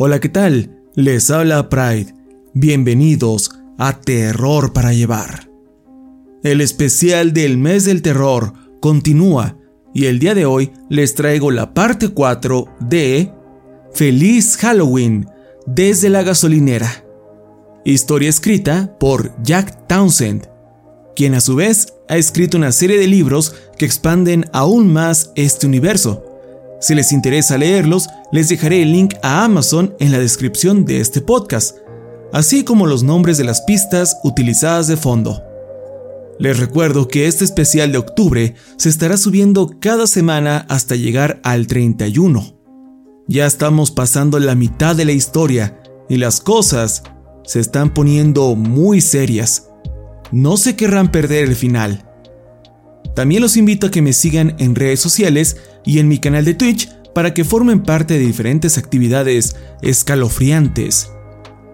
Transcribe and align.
Hola, 0.00 0.20
¿qué 0.20 0.28
tal? 0.28 0.70
Les 0.94 1.28
habla 1.28 1.68
Pride. 1.68 2.14
Bienvenidos 2.54 3.50
a 3.78 4.00
Terror 4.00 4.72
para 4.72 4.92
Llevar. 4.92 5.50
El 6.44 6.60
especial 6.60 7.32
del 7.32 7.58
mes 7.58 7.84
del 7.84 8.00
terror 8.00 8.52
continúa 8.78 9.56
y 9.92 10.04
el 10.04 10.20
día 10.20 10.36
de 10.36 10.46
hoy 10.46 10.70
les 10.88 11.16
traigo 11.16 11.50
la 11.50 11.74
parte 11.74 12.10
4 12.10 12.76
de 12.78 13.32
Feliz 13.92 14.56
Halloween 14.58 15.26
desde 15.66 16.10
la 16.10 16.22
gasolinera. 16.22 17.04
Historia 17.84 18.28
escrita 18.28 18.96
por 19.00 19.32
Jack 19.42 19.88
Townsend, 19.88 20.48
quien 21.16 21.34
a 21.34 21.40
su 21.40 21.56
vez 21.56 21.92
ha 22.08 22.18
escrito 22.18 22.56
una 22.56 22.70
serie 22.70 22.98
de 23.00 23.08
libros 23.08 23.52
que 23.76 23.86
expanden 23.86 24.44
aún 24.52 24.92
más 24.92 25.32
este 25.34 25.66
universo. 25.66 26.27
Si 26.80 26.94
les 26.94 27.12
interesa 27.12 27.58
leerlos, 27.58 28.08
les 28.30 28.48
dejaré 28.48 28.82
el 28.82 28.92
link 28.92 29.14
a 29.22 29.44
Amazon 29.44 29.94
en 29.98 30.12
la 30.12 30.18
descripción 30.18 30.84
de 30.84 31.00
este 31.00 31.20
podcast, 31.20 31.76
así 32.32 32.62
como 32.62 32.86
los 32.86 33.02
nombres 33.02 33.36
de 33.36 33.44
las 33.44 33.62
pistas 33.62 34.16
utilizadas 34.22 34.86
de 34.86 34.96
fondo. 34.96 35.42
Les 36.38 36.56
recuerdo 36.58 37.08
que 37.08 37.26
este 37.26 37.44
especial 37.44 37.90
de 37.90 37.98
octubre 37.98 38.54
se 38.76 38.88
estará 38.88 39.16
subiendo 39.16 39.74
cada 39.80 40.06
semana 40.06 40.66
hasta 40.68 40.94
llegar 40.94 41.40
al 41.42 41.66
31. 41.66 42.56
Ya 43.26 43.44
estamos 43.46 43.90
pasando 43.90 44.38
la 44.38 44.54
mitad 44.54 44.94
de 44.94 45.04
la 45.04 45.12
historia 45.12 45.80
y 46.08 46.16
las 46.16 46.40
cosas 46.40 47.02
se 47.44 47.58
están 47.58 47.92
poniendo 47.92 48.54
muy 48.54 49.00
serias. 49.00 49.68
No 50.30 50.56
se 50.56 50.76
querrán 50.76 51.10
perder 51.10 51.48
el 51.48 51.56
final. 51.56 52.07
También 53.18 53.42
los 53.42 53.56
invito 53.56 53.88
a 53.88 53.90
que 53.90 54.00
me 54.00 54.12
sigan 54.12 54.54
en 54.60 54.76
redes 54.76 55.00
sociales 55.00 55.56
y 55.84 55.98
en 55.98 56.06
mi 56.06 56.20
canal 56.20 56.44
de 56.44 56.54
Twitch 56.54 56.88
para 57.16 57.34
que 57.34 57.42
formen 57.42 57.82
parte 57.82 58.14
de 58.14 58.20
diferentes 58.20 58.78
actividades 58.78 59.56
escalofriantes. 59.82 61.10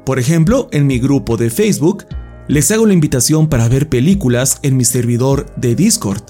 Por 0.07 0.19
ejemplo, 0.19 0.71
en 0.73 0.87
mi 0.87 0.99
grupo 0.99 1.37
de 1.37 1.51
Facebook, 1.51 2.07
les 2.49 2.71
hago 2.71 2.87
la 2.87 2.95
invitación 2.95 3.51
para 3.51 3.69
ver 3.69 3.91
películas 3.91 4.59
en 4.63 4.79
mi 4.79 4.87
servidor 4.87 5.55
de 5.57 5.75
Discord. 5.75 6.23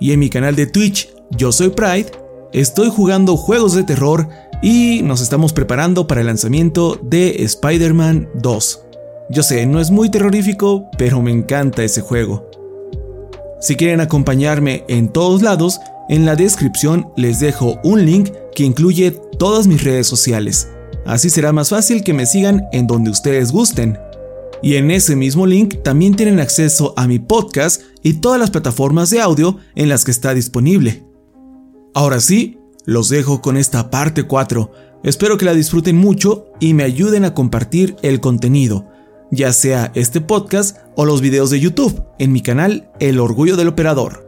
Y 0.00 0.10
en 0.10 0.18
mi 0.18 0.28
canal 0.28 0.56
de 0.56 0.66
Twitch, 0.66 1.08
Yo 1.30 1.52
Soy 1.52 1.68
Pride, 1.68 2.10
estoy 2.52 2.90
jugando 2.90 3.36
juegos 3.36 3.74
de 3.74 3.84
terror 3.84 4.28
y 4.60 5.02
nos 5.04 5.20
estamos 5.20 5.52
preparando 5.52 6.08
para 6.08 6.22
el 6.22 6.26
lanzamiento 6.26 6.98
de 7.00 7.44
Spider-Man 7.44 8.28
2. 8.34 8.82
Yo 9.30 9.44
sé, 9.44 9.66
no 9.66 9.80
es 9.80 9.92
muy 9.92 10.10
terrorífico, 10.10 10.90
pero 10.98 11.22
me 11.22 11.30
encanta 11.30 11.84
ese 11.84 12.00
juego. 12.00 12.50
Si 13.60 13.76
quieren 13.76 14.00
acompañarme 14.00 14.84
en 14.88 15.08
todos 15.08 15.42
lados, 15.42 15.80
en 16.08 16.26
la 16.26 16.36
descripción 16.36 17.10
les 17.16 17.40
dejo 17.40 17.80
un 17.82 18.04
link 18.04 18.30
que 18.54 18.64
incluye 18.64 19.10
todas 19.38 19.66
mis 19.66 19.82
redes 19.82 20.06
sociales. 20.06 20.68
Así 21.06 21.30
será 21.30 21.52
más 21.52 21.70
fácil 21.70 22.04
que 22.04 22.12
me 22.12 22.26
sigan 22.26 22.66
en 22.72 22.86
donde 22.86 23.10
ustedes 23.10 23.52
gusten. 23.52 23.98
Y 24.62 24.76
en 24.76 24.90
ese 24.90 25.16
mismo 25.16 25.46
link 25.46 25.82
también 25.82 26.16
tienen 26.16 26.40
acceso 26.40 26.94
a 26.96 27.06
mi 27.06 27.18
podcast 27.18 27.82
y 28.02 28.14
todas 28.14 28.40
las 28.40 28.50
plataformas 28.50 29.10
de 29.10 29.20
audio 29.20 29.58
en 29.74 29.88
las 29.88 30.04
que 30.04 30.10
está 30.10 30.34
disponible. 30.34 31.04
Ahora 31.94 32.20
sí, 32.20 32.58
los 32.84 33.08
dejo 33.08 33.40
con 33.40 33.56
esta 33.56 33.90
parte 33.90 34.24
4. 34.24 34.70
Espero 35.02 35.38
que 35.38 35.44
la 35.44 35.54
disfruten 35.54 35.96
mucho 35.96 36.46
y 36.60 36.74
me 36.74 36.84
ayuden 36.84 37.24
a 37.24 37.34
compartir 37.34 37.96
el 38.02 38.20
contenido, 38.20 38.86
ya 39.30 39.52
sea 39.52 39.90
este 39.94 40.20
podcast 40.20 40.78
o 40.94 41.04
los 41.04 41.20
videos 41.20 41.50
de 41.50 41.60
YouTube 41.60 42.04
en 42.18 42.32
mi 42.32 42.42
canal 42.42 42.90
El 43.00 43.20
Orgullo 43.20 43.56
del 43.56 43.68
Operador. 43.68 44.26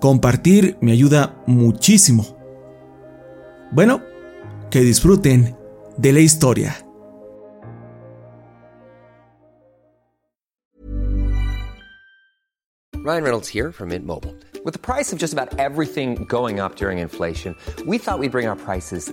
Compartir 0.00 0.76
me 0.80 0.92
ayuda 0.92 1.42
muchísimo. 1.46 2.36
Bueno, 3.72 4.02
que 4.70 4.80
disfruten 4.80 5.56
de 5.96 6.12
la 6.12 6.20
historia. 6.20 6.76
Ryan 13.04 13.22
Reynolds 13.22 13.48
here 13.48 13.70
from 13.70 13.90
Mint 13.90 14.06
Mobile. 14.06 14.34
With 14.64 14.72
the 14.72 14.78
price 14.78 15.12
of 15.12 15.18
just 15.18 15.34
about 15.34 15.58
everything 15.58 16.24
going 16.26 16.58
up 16.58 16.76
during 16.76 16.98
inflation, 17.00 17.54
we 17.86 17.98
thought 17.98 18.18
we'd 18.18 18.32
bring 18.32 18.46
our 18.46 18.56
prices 18.56 19.12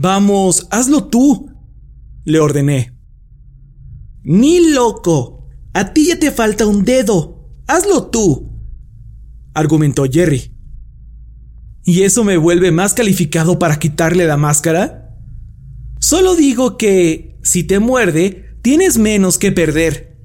Vamos, 0.00 0.68
hazlo 0.70 1.08
tú, 1.08 1.50
le 2.24 2.38
ordené. 2.38 2.96
Ni 4.22 4.70
loco. 4.72 5.48
A 5.74 5.92
ti 5.92 6.06
ya 6.06 6.20
te 6.20 6.30
falta 6.30 6.66
un 6.66 6.84
dedo. 6.84 7.50
Hazlo 7.66 8.06
tú, 8.06 8.48
argumentó 9.54 10.04
Jerry. 10.08 10.54
¿Y 11.82 12.02
eso 12.02 12.22
me 12.22 12.36
vuelve 12.36 12.70
más 12.70 12.94
calificado 12.94 13.58
para 13.58 13.80
quitarle 13.80 14.24
la 14.28 14.36
máscara? 14.36 15.16
Solo 15.98 16.36
digo 16.36 16.76
que, 16.76 17.40
si 17.42 17.64
te 17.64 17.80
muerde, 17.80 18.56
tienes 18.62 18.98
menos 18.98 19.36
que 19.36 19.50
perder. 19.50 20.16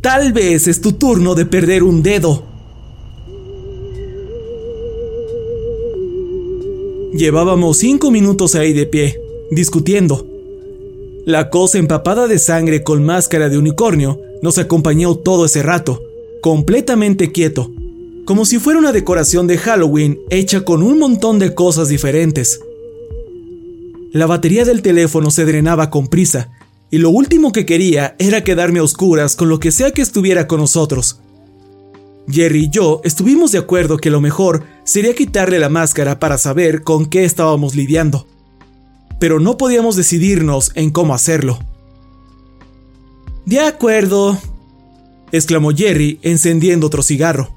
Tal 0.00 0.32
vez 0.32 0.68
es 0.68 0.80
tu 0.80 0.92
turno 0.92 1.34
de 1.34 1.44
perder 1.44 1.82
un 1.82 2.04
dedo. 2.04 2.49
Llevábamos 7.12 7.78
cinco 7.78 8.12
minutos 8.12 8.54
ahí 8.54 8.72
de 8.72 8.86
pie, 8.86 9.20
discutiendo. 9.50 10.26
La 11.26 11.50
cosa 11.50 11.78
empapada 11.78 12.28
de 12.28 12.38
sangre 12.38 12.84
con 12.84 13.04
máscara 13.04 13.48
de 13.48 13.58
unicornio 13.58 14.20
nos 14.42 14.58
acompañó 14.58 15.16
todo 15.16 15.46
ese 15.46 15.62
rato, 15.62 16.00
completamente 16.40 17.32
quieto, 17.32 17.70
como 18.24 18.46
si 18.46 18.58
fuera 18.58 18.78
una 18.78 18.92
decoración 18.92 19.48
de 19.48 19.58
Halloween 19.58 20.20
hecha 20.30 20.64
con 20.64 20.84
un 20.84 21.00
montón 21.00 21.40
de 21.40 21.52
cosas 21.52 21.88
diferentes. 21.88 22.60
La 24.12 24.26
batería 24.26 24.64
del 24.64 24.80
teléfono 24.80 25.32
se 25.32 25.44
drenaba 25.44 25.90
con 25.90 26.06
prisa, 26.06 26.52
y 26.92 26.98
lo 26.98 27.10
último 27.10 27.50
que 27.50 27.66
quería 27.66 28.14
era 28.20 28.44
quedarme 28.44 28.78
a 28.78 28.84
oscuras 28.84 29.34
con 29.34 29.48
lo 29.48 29.58
que 29.58 29.72
sea 29.72 29.90
que 29.90 30.02
estuviera 30.02 30.46
con 30.46 30.60
nosotros. 30.60 31.20
Jerry 32.28 32.66
y 32.66 32.70
yo 32.70 33.00
estuvimos 33.02 33.52
de 33.52 33.58
acuerdo 33.58 33.98
que 33.98 34.10
lo 34.10 34.20
mejor 34.20 34.62
sería 34.90 35.14
quitarle 35.14 35.60
la 35.60 35.68
máscara 35.68 36.18
para 36.18 36.36
saber 36.36 36.82
con 36.82 37.06
qué 37.06 37.24
estábamos 37.24 37.76
lidiando. 37.76 38.26
Pero 39.20 39.38
no 39.38 39.56
podíamos 39.56 39.94
decidirnos 39.94 40.72
en 40.74 40.90
cómo 40.90 41.14
hacerlo. 41.14 41.60
De 43.46 43.60
acuerdo, 43.60 44.36
exclamó 45.30 45.70
Jerry 45.70 46.18
encendiendo 46.22 46.88
otro 46.88 47.04
cigarro. 47.04 47.54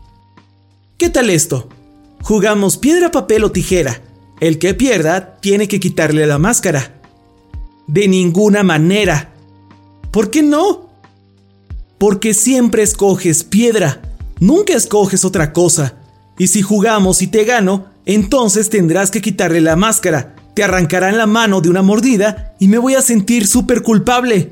¿Qué 0.99 1.09
tal 1.09 1.31
esto? 1.31 1.69
Jugamos 2.21 2.77
piedra, 2.77 3.09
papel 3.09 3.45
o 3.45 3.51
tijera. 3.51 4.03
El 4.39 4.59
que 4.59 4.75
pierda 4.75 5.37
tiene 5.41 5.67
que 5.67 5.79
quitarle 5.79 6.27
la 6.27 6.37
máscara. 6.37 7.01
De 7.87 8.07
ninguna 8.07 8.61
manera. 8.61 9.33
¿Por 10.11 10.29
qué 10.29 10.43
no? 10.43 10.91
Porque 11.97 12.35
siempre 12.35 12.83
escoges 12.83 13.43
piedra 13.43 14.01
Nunca 14.39 14.73
escoges 14.73 15.23
otra 15.25 15.53
cosa. 15.53 16.02
Y 16.37 16.47
si 16.47 16.61
jugamos 16.61 17.21
y 17.21 17.27
te 17.27 17.45
gano, 17.45 17.85
entonces 18.05 18.69
tendrás 18.69 19.11
que 19.11 19.21
quitarle 19.21 19.61
la 19.61 19.75
máscara. 19.75 20.35
Te 20.55 20.63
arrancarán 20.63 21.17
la 21.17 21.25
mano 21.25 21.61
de 21.61 21.69
una 21.69 21.81
mordida 21.81 22.55
y 22.59 22.67
me 22.67 22.77
voy 22.77 22.95
a 22.95 23.01
sentir 23.01 23.47
súper 23.47 23.81
culpable. 23.81 24.51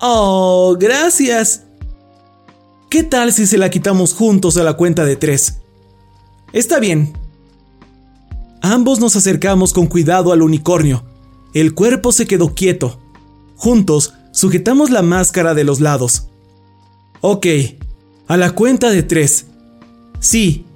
Oh, 0.00 0.76
gracias. 0.78 1.62
¿Qué 2.90 3.02
tal 3.02 3.32
si 3.32 3.46
se 3.46 3.58
la 3.58 3.70
quitamos 3.70 4.14
juntos 4.14 4.56
a 4.56 4.62
la 4.62 4.74
cuenta 4.74 5.04
de 5.04 5.16
tres? 5.16 5.60
Está 6.52 6.78
bien. 6.78 7.12
Ambos 8.62 9.00
nos 9.00 9.16
acercamos 9.16 9.72
con 9.72 9.86
cuidado 9.86 10.32
al 10.32 10.42
unicornio. 10.42 11.04
El 11.52 11.74
cuerpo 11.74 12.12
se 12.12 12.26
quedó 12.26 12.54
quieto. 12.54 13.00
Juntos 13.56 14.14
sujetamos 14.32 14.90
la 14.90 15.02
máscara 15.02 15.54
de 15.54 15.64
los 15.64 15.80
lados. 15.80 16.28
Ok, 17.20 17.46
a 18.26 18.36
la 18.36 18.50
cuenta 18.50 18.90
de 18.90 19.02
tres. 19.02 19.46
Sí. 20.20 20.66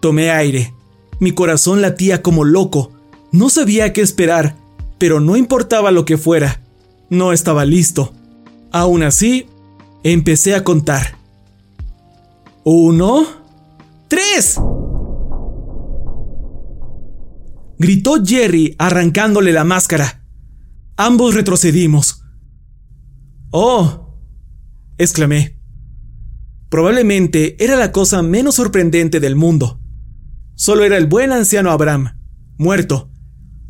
Tomé 0.00 0.30
aire. 0.30 0.74
Mi 1.20 1.32
corazón 1.32 1.82
latía 1.82 2.22
como 2.22 2.44
loco. 2.44 2.92
No 3.30 3.48
sabía 3.48 3.92
qué 3.92 4.00
esperar, 4.00 4.56
pero 4.98 5.20
no 5.20 5.36
importaba 5.36 5.90
lo 5.90 6.04
que 6.04 6.18
fuera. 6.18 6.62
No 7.10 7.32
estaba 7.32 7.64
listo. 7.64 8.12
Aún 8.72 9.02
así, 9.02 9.46
empecé 10.02 10.54
a 10.54 10.64
contar. 10.64 11.16
Uno. 12.64 13.24
¡Tres! 14.08 14.58
Gritó 17.78 18.22
Jerry 18.24 18.76
arrancándole 18.78 19.52
la 19.52 19.64
máscara. 19.64 20.24
Ambos 20.96 21.34
retrocedimos. 21.34 22.22
¡Oh! 23.50 24.16
exclamé. 24.98 25.61
Probablemente 26.72 27.62
era 27.62 27.76
la 27.76 27.92
cosa 27.92 28.22
menos 28.22 28.54
sorprendente 28.54 29.20
del 29.20 29.36
mundo. 29.36 29.78
Solo 30.54 30.84
era 30.84 30.96
el 30.96 31.06
buen 31.06 31.30
anciano 31.30 31.70
Abraham, 31.70 32.18
muerto, 32.56 33.10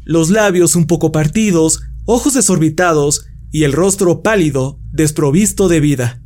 los 0.04 0.30
labios 0.30 0.76
un 0.76 0.86
poco 0.86 1.10
partidos, 1.10 1.80
ojos 2.04 2.34
desorbitados 2.34 3.26
y 3.50 3.64
el 3.64 3.72
rostro 3.72 4.22
pálido, 4.22 4.78
desprovisto 4.92 5.66
de 5.66 5.80
vida. 5.80 6.22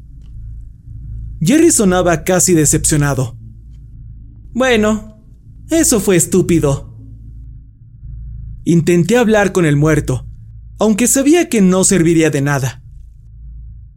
Jerry 1.40 1.70
sonaba 1.70 2.25
casi 2.25 2.52
decepcionado. 2.52 3.38
Bueno, 4.52 5.25
eso 5.70 5.99
fue 5.99 6.17
estúpido. 6.17 6.94
Intenté 8.64 9.17
hablar 9.17 9.52
con 9.52 9.64
el 9.64 9.76
muerto, 9.76 10.28
aunque 10.78 11.06
sabía 11.06 11.49
que 11.49 11.62
no 11.62 11.84
serviría 11.84 12.28
de 12.28 12.43
nada. 12.43 12.82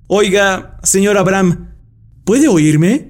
Oiga, 0.08 0.80
señor 0.84 1.18
Abraham, 1.18 1.69
¿Puede 2.30 2.48
oírme? 2.48 3.10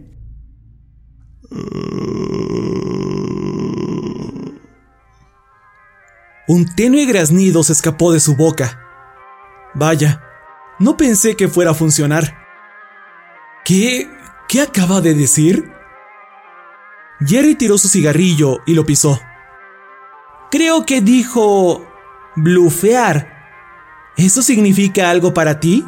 Un 6.48 6.74
tenue 6.78 7.06
graznido 7.06 7.62
se 7.64 7.74
escapó 7.74 8.14
de 8.14 8.22
su 8.22 8.38
boca. 8.38 8.80
Vaya, 9.74 10.24
no 10.80 10.96
pensé 10.96 11.36
que 11.36 11.50
fuera 11.50 11.72
a 11.72 11.74
funcionar. 11.74 12.34
¿Qué? 13.66 14.10
¿Qué 14.48 14.62
acaba 14.62 15.02
de 15.02 15.14
decir? 15.14 15.70
Jerry 17.20 17.56
tiró 17.56 17.78
su 17.78 17.90
cigarrillo 17.90 18.60
y 18.66 18.74
lo 18.74 18.86
pisó. 18.86 19.20
Creo 20.50 20.86
que 20.86 21.02
dijo... 21.02 21.86
blufear. 22.38 23.28
¿Eso 24.16 24.42
significa 24.42 25.10
algo 25.10 25.34
para 25.34 25.60
ti? 25.60 25.86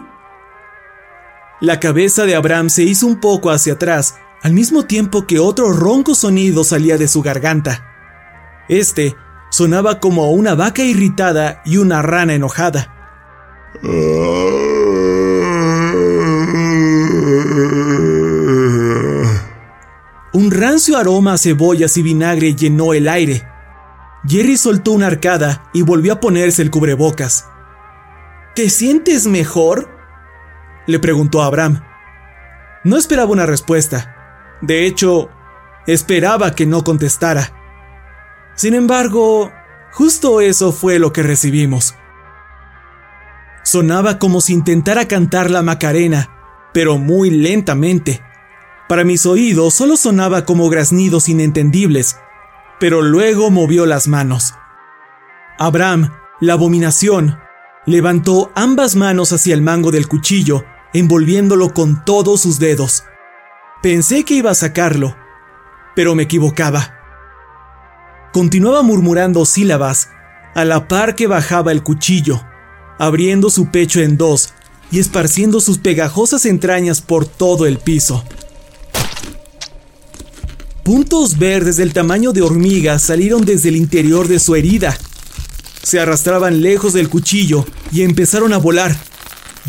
La 1.61 1.79
cabeza 1.79 2.25
de 2.25 2.33
Abraham 2.33 2.71
se 2.71 2.81
hizo 2.81 3.05
un 3.05 3.19
poco 3.19 3.51
hacia 3.51 3.73
atrás, 3.73 4.15
al 4.41 4.51
mismo 4.51 4.85
tiempo 4.85 5.27
que 5.27 5.37
otro 5.37 5.71
ronco 5.71 6.15
sonido 6.15 6.63
salía 6.63 6.97
de 6.97 7.07
su 7.07 7.21
garganta. 7.21 7.85
Este 8.67 9.15
sonaba 9.51 9.99
como 9.99 10.31
una 10.31 10.55
vaca 10.55 10.81
irritada 10.83 11.61
y 11.63 11.77
una 11.77 12.01
rana 12.01 12.33
enojada. 12.33 12.91
Un 20.33 20.49
rancio 20.49 20.97
aroma 20.97 21.33
a 21.33 21.37
cebollas 21.37 21.95
y 21.95 22.01
vinagre 22.01 22.55
llenó 22.55 22.95
el 22.95 23.07
aire. 23.07 23.47
Jerry 24.27 24.57
soltó 24.57 24.93
una 24.93 25.05
arcada 25.05 25.69
y 25.73 25.83
volvió 25.83 26.13
a 26.13 26.19
ponerse 26.19 26.63
el 26.63 26.71
cubrebocas. 26.71 27.45
¿Te 28.55 28.67
sientes 28.71 29.27
mejor? 29.27 30.00
Le 30.87 30.99
preguntó 30.99 31.41
a 31.41 31.45
Abraham. 31.45 31.83
No 32.83 32.97
esperaba 32.97 33.31
una 33.31 33.45
respuesta. 33.45 34.57
De 34.61 34.85
hecho, 34.85 35.29
esperaba 35.87 36.55
que 36.55 36.65
no 36.65 36.83
contestara. 36.83 37.51
Sin 38.55 38.73
embargo, 38.73 39.51
justo 39.91 40.41
eso 40.41 40.71
fue 40.71 40.99
lo 40.99 41.13
que 41.13 41.23
recibimos. 41.23 41.95
Sonaba 43.63 44.17
como 44.17 44.41
si 44.41 44.53
intentara 44.53 45.07
cantar 45.07 45.51
la 45.51 45.61
Macarena, 45.61 46.29
pero 46.73 46.97
muy 46.97 47.29
lentamente. 47.29 48.21
Para 48.89 49.03
mis 49.03 49.25
oídos 49.25 49.73
solo 49.73 49.95
sonaba 49.95 50.45
como 50.45 50.69
graznidos 50.69 51.29
inentendibles, 51.29 52.17
pero 52.79 53.01
luego 53.01 53.51
movió 53.51 53.85
las 53.85 54.07
manos. 54.07 54.55
Abraham, 55.59 56.11
la 56.39 56.53
abominación, 56.53 57.39
levantó 57.85 58.51
ambas 58.55 58.95
manos 58.95 59.31
hacia 59.31 59.53
el 59.53 59.61
mango 59.61 59.91
del 59.91 60.07
cuchillo 60.07 60.65
envolviéndolo 60.93 61.73
con 61.73 62.03
todos 62.05 62.41
sus 62.41 62.59
dedos. 62.59 63.03
Pensé 63.81 64.23
que 64.23 64.35
iba 64.35 64.51
a 64.51 64.55
sacarlo, 64.55 65.15
pero 65.95 66.15
me 66.15 66.23
equivocaba. 66.23 66.97
continuaba 68.33 68.81
murmurando 68.81 69.45
sílabas 69.45 70.09
a 70.55 70.63
la 70.63 70.87
par 70.87 71.15
que 71.15 71.27
bajaba 71.27 71.71
el 71.71 71.83
cuchillo, 71.83 72.41
abriendo 72.97 73.49
su 73.49 73.71
pecho 73.71 73.99
en 74.01 74.17
dos 74.17 74.53
y 74.91 74.99
esparciendo 74.99 75.59
sus 75.59 75.79
pegajosas 75.79 76.45
entrañas 76.45 77.01
por 77.01 77.25
todo 77.25 77.65
el 77.65 77.77
piso. 77.77 78.23
Puntos 80.83 81.37
verdes 81.37 81.77
del 81.77 81.93
tamaño 81.93 82.33
de 82.33 82.41
hormigas 82.41 83.03
salieron 83.03 83.45
desde 83.45 83.69
el 83.69 83.75
interior 83.75 84.27
de 84.27 84.39
su 84.39 84.55
herida. 84.55 84.97
Se 85.83 85.99
arrastraban 85.99 86.61
lejos 86.61 86.93
del 86.93 87.09
cuchillo 87.09 87.65
y 87.91 88.01
empezaron 88.01 88.53
a 88.53 88.57
volar, 88.57 88.95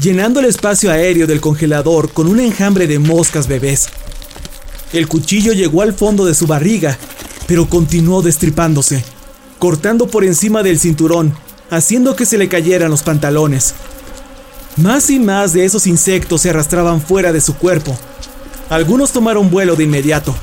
llenando 0.01 0.41
el 0.41 0.47
espacio 0.47 0.91
aéreo 0.91 1.27
del 1.27 1.41
congelador 1.41 2.13
con 2.13 2.27
un 2.27 2.41
enjambre 2.41 2.87
de 2.87 2.99
moscas 2.99 3.47
bebés. 3.47 3.89
El 4.93 5.09
cuchillo 5.09 5.53
llegó 5.53 5.83
al 5.83 5.95
fondo 5.95 6.25
de 6.25 6.35
su 6.35 6.47
barriga, 6.47 6.99
pero 7.47 7.69
continuó 7.69 8.23
destripándose, 8.23 9.05
cortando 9.59 10.07
por 10.09 10.25
encima 10.25 10.63
del 10.63 10.79
cinturón, 10.79 11.35
haciendo 11.71 12.17
que 12.17 12.27
se 12.27 12.39
le 12.39 12.49
cayeran 12.49 12.91
los 12.91 13.03
pantalones. 13.03 13.75
Más 14.77 15.11
y 15.11 15.19
más 15.19 15.53
de 15.53 15.65
esos 15.65 15.87
insectos 15.87 16.43
se 16.43 16.51
arrastraban 16.51 17.01
fuera 17.01 17.33
de 17.33 17.41
su 17.41 17.55
cuerpo. 17.57 17.97
Algunos 18.71 19.13
tomaron 19.13 19.51
vuelo 19.51 19.77
de 19.77 19.85
inmediato, 19.85 20.35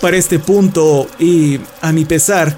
para 0.00 0.18
este 0.18 0.38
punto, 0.38 1.08
y 1.18 1.58
a 1.80 1.90
mi 1.92 2.04
pesar, 2.04 2.56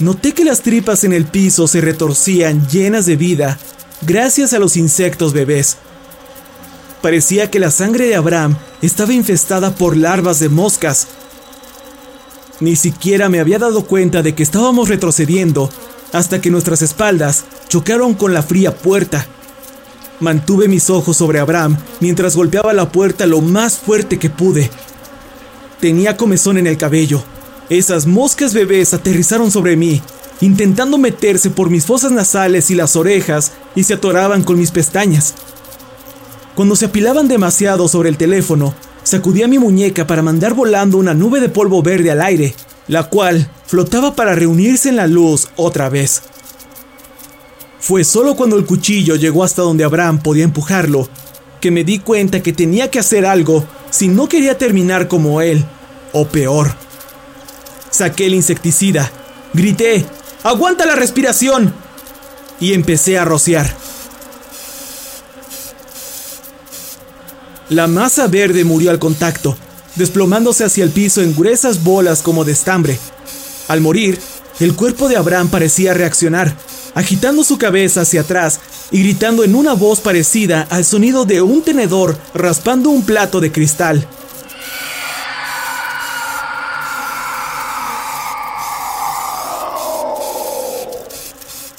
noté 0.00 0.32
que 0.32 0.44
las 0.44 0.62
tripas 0.62 1.04
en 1.04 1.12
el 1.12 1.24
piso 1.24 1.68
se 1.68 1.80
retorcían 1.80 2.68
llenas 2.68 3.06
de 3.06 3.16
vida 3.16 3.58
gracias 4.06 4.52
a 4.52 4.58
los 4.58 4.76
insectos 4.76 5.32
bebés. 5.32 5.76
Parecía 7.00 7.50
que 7.50 7.58
la 7.58 7.70
sangre 7.70 8.06
de 8.06 8.14
Abraham 8.14 8.56
estaba 8.80 9.12
infestada 9.12 9.74
por 9.74 9.96
larvas 9.96 10.38
de 10.38 10.48
moscas. 10.48 11.08
Ni 12.60 12.76
siquiera 12.76 13.28
me 13.28 13.40
había 13.40 13.58
dado 13.58 13.84
cuenta 13.84 14.22
de 14.22 14.34
que 14.34 14.42
estábamos 14.42 14.88
retrocediendo 14.88 15.68
hasta 16.12 16.40
que 16.40 16.50
nuestras 16.50 16.82
espaldas 16.82 17.44
chocaron 17.68 18.14
con 18.14 18.34
la 18.34 18.42
fría 18.42 18.76
puerta. 18.76 19.26
Mantuve 20.20 20.68
mis 20.68 20.88
ojos 20.90 21.16
sobre 21.16 21.40
Abraham 21.40 21.76
mientras 21.98 22.36
golpeaba 22.36 22.72
la 22.72 22.92
puerta 22.92 23.26
lo 23.26 23.40
más 23.40 23.78
fuerte 23.78 24.18
que 24.18 24.30
pude. 24.30 24.70
Tenía 25.80 26.16
comezón 26.16 26.58
en 26.58 26.68
el 26.68 26.76
cabello. 26.76 27.24
Esas 27.68 28.06
moscas 28.06 28.54
bebés 28.54 28.94
aterrizaron 28.94 29.50
sobre 29.50 29.76
mí, 29.76 30.00
intentando 30.42 30.98
meterse 30.98 31.50
por 31.50 31.70
mis 31.70 31.86
fosas 31.86 32.10
nasales 32.10 32.70
y 32.70 32.74
las 32.74 32.96
orejas 32.96 33.52
y 33.76 33.84
se 33.84 33.94
atoraban 33.94 34.42
con 34.42 34.58
mis 34.58 34.72
pestañas. 34.72 35.34
Cuando 36.56 36.76
se 36.76 36.86
apilaban 36.86 37.28
demasiado 37.28 37.86
sobre 37.86 38.08
el 38.08 38.16
teléfono, 38.16 38.74
sacudía 39.04 39.46
mi 39.46 39.58
muñeca 39.58 40.06
para 40.06 40.20
mandar 40.20 40.52
volando 40.52 40.98
una 40.98 41.14
nube 41.14 41.40
de 41.40 41.48
polvo 41.48 41.80
verde 41.80 42.10
al 42.10 42.20
aire, 42.20 42.54
la 42.88 43.04
cual 43.04 43.48
flotaba 43.66 44.16
para 44.16 44.34
reunirse 44.34 44.88
en 44.88 44.96
la 44.96 45.06
luz 45.06 45.48
otra 45.54 45.88
vez. 45.88 46.22
Fue 47.78 48.02
solo 48.02 48.34
cuando 48.34 48.56
el 48.56 48.66
cuchillo 48.66 49.14
llegó 49.14 49.44
hasta 49.44 49.62
donde 49.62 49.84
Abraham 49.84 50.22
podía 50.22 50.44
empujarlo 50.44 51.08
que 51.60 51.70
me 51.70 51.84
di 51.84 52.00
cuenta 52.00 52.42
que 52.42 52.52
tenía 52.52 52.90
que 52.90 52.98
hacer 52.98 53.24
algo 53.24 53.64
si 53.90 54.08
no 54.08 54.28
quería 54.28 54.58
terminar 54.58 55.06
como 55.06 55.40
él, 55.40 55.64
o 56.12 56.26
peor. 56.26 56.74
Saqué 57.90 58.26
el 58.26 58.34
insecticida, 58.34 59.10
grité, 59.54 60.04
¡aguanta 60.42 60.86
la 60.86 60.94
respiración! 60.94 61.74
Y 62.60 62.74
empecé 62.74 63.18
a 63.18 63.24
rociar. 63.24 63.74
La 67.68 67.86
masa 67.86 68.26
verde 68.26 68.64
murió 68.64 68.90
al 68.90 68.98
contacto, 68.98 69.56
desplomándose 69.96 70.64
hacia 70.64 70.84
el 70.84 70.90
piso 70.90 71.22
en 71.22 71.34
gruesas 71.34 71.82
bolas 71.82 72.22
como 72.22 72.44
de 72.44 72.52
estambre. 72.52 72.98
Al 73.68 73.80
morir, 73.80 74.18
el 74.60 74.76
cuerpo 74.76 75.08
de 75.08 75.16
Abraham 75.16 75.48
parecía 75.48 75.94
reaccionar, 75.94 76.54
agitando 76.94 77.42
su 77.44 77.58
cabeza 77.58 78.02
hacia 78.02 78.20
atrás 78.20 78.60
y 78.90 79.02
gritando 79.02 79.42
en 79.42 79.54
una 79.54 79.72
voz 79.72 80.00
parecida 80.00 80.66
al 80.70 80.84
sonido 80.84 81.24
de 81.24 81.40
un 81.40 81.62
tenedor 81.62 82.18
raspando 82.34 82.90
un 82.90 83.04
plato 83.04 83.40
de 83.40 83.50
cristal. 83.50 84.06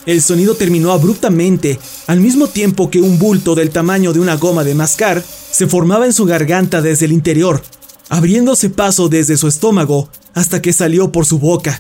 El 0.06 0.22
sonido 0.22 0.56
terminó 0.56 0.92
abruptamente, 0.92 1.80
al 2.08 2.20
mismo 2.20 2.48
tiempo 2.48 2.90
que 2.90 3.00
un 3.00 3.20
bulto 3.20 3.56
del 3.56 3.70
tamaño 3.70 4.12
de 4.12 4.20
una 4.20 4.36
goma 4.36 4.64
de 4.64 4.76
mascar 4.76 5.24
se 5.52 5.68
formaba 5.68 6.06
en 6.06 6.14
su 6.14 6.26
garganta 6.26 6.82
desde 6.82 7.06
el 7.06 7.14
interior, 7.14 7.62
abriéndose 8.10 8.70
paso 8.70 9.08
desde 9.08 9.38
su 9.38 9.48
estómago 9.48 10.10
hasta 10.34 10.62
que 10.62 10.74
salió 10.74 11.12
por 11.12 11.26
su 11.26 11.40
boca. 11.40 11.80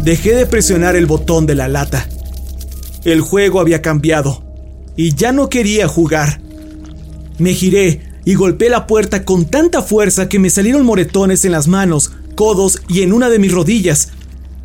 Dejé 0.00 0.34
de 0.34 0.46
presionar 0.46 0.94
el 0.94 1.06
botón 1.06 1.46
de 1.46 1.56
la 1.56 1.66
lata. 1.66 2.08
El 3.04 3.20
juego 3.22 3.58
había 3.58 3.82
cambiado 3.82 4.44
y 4.96 5.16
ya 5.16 5.32
no 5.32 5.48
quería 5.48 5.88
jugar. 5.88 6.40
Me 7.38 7.52
giré 7.52 8.02
y 8.24 8.34
golpeé 8.34 8.70
la 8.70 8.86
puerta 8.86 9.24
con 9.24 9.46
tanta 9.46 9.82
fuerza 9.82 10.28
que 10.28 10.38
me 10.38 10.50
salieron 10.50 10.86
moretones 10.86 11.44
en 11.44 11.52
las 11.52 11.66
manos, 11.66 12.12
codos 12.36 12.80
y 12.88 13.02
en 13.02 13.12
una 13.12 13.28
de 13.28 13.40
mis 13.40 13.52
rodillas, 13.52 14.10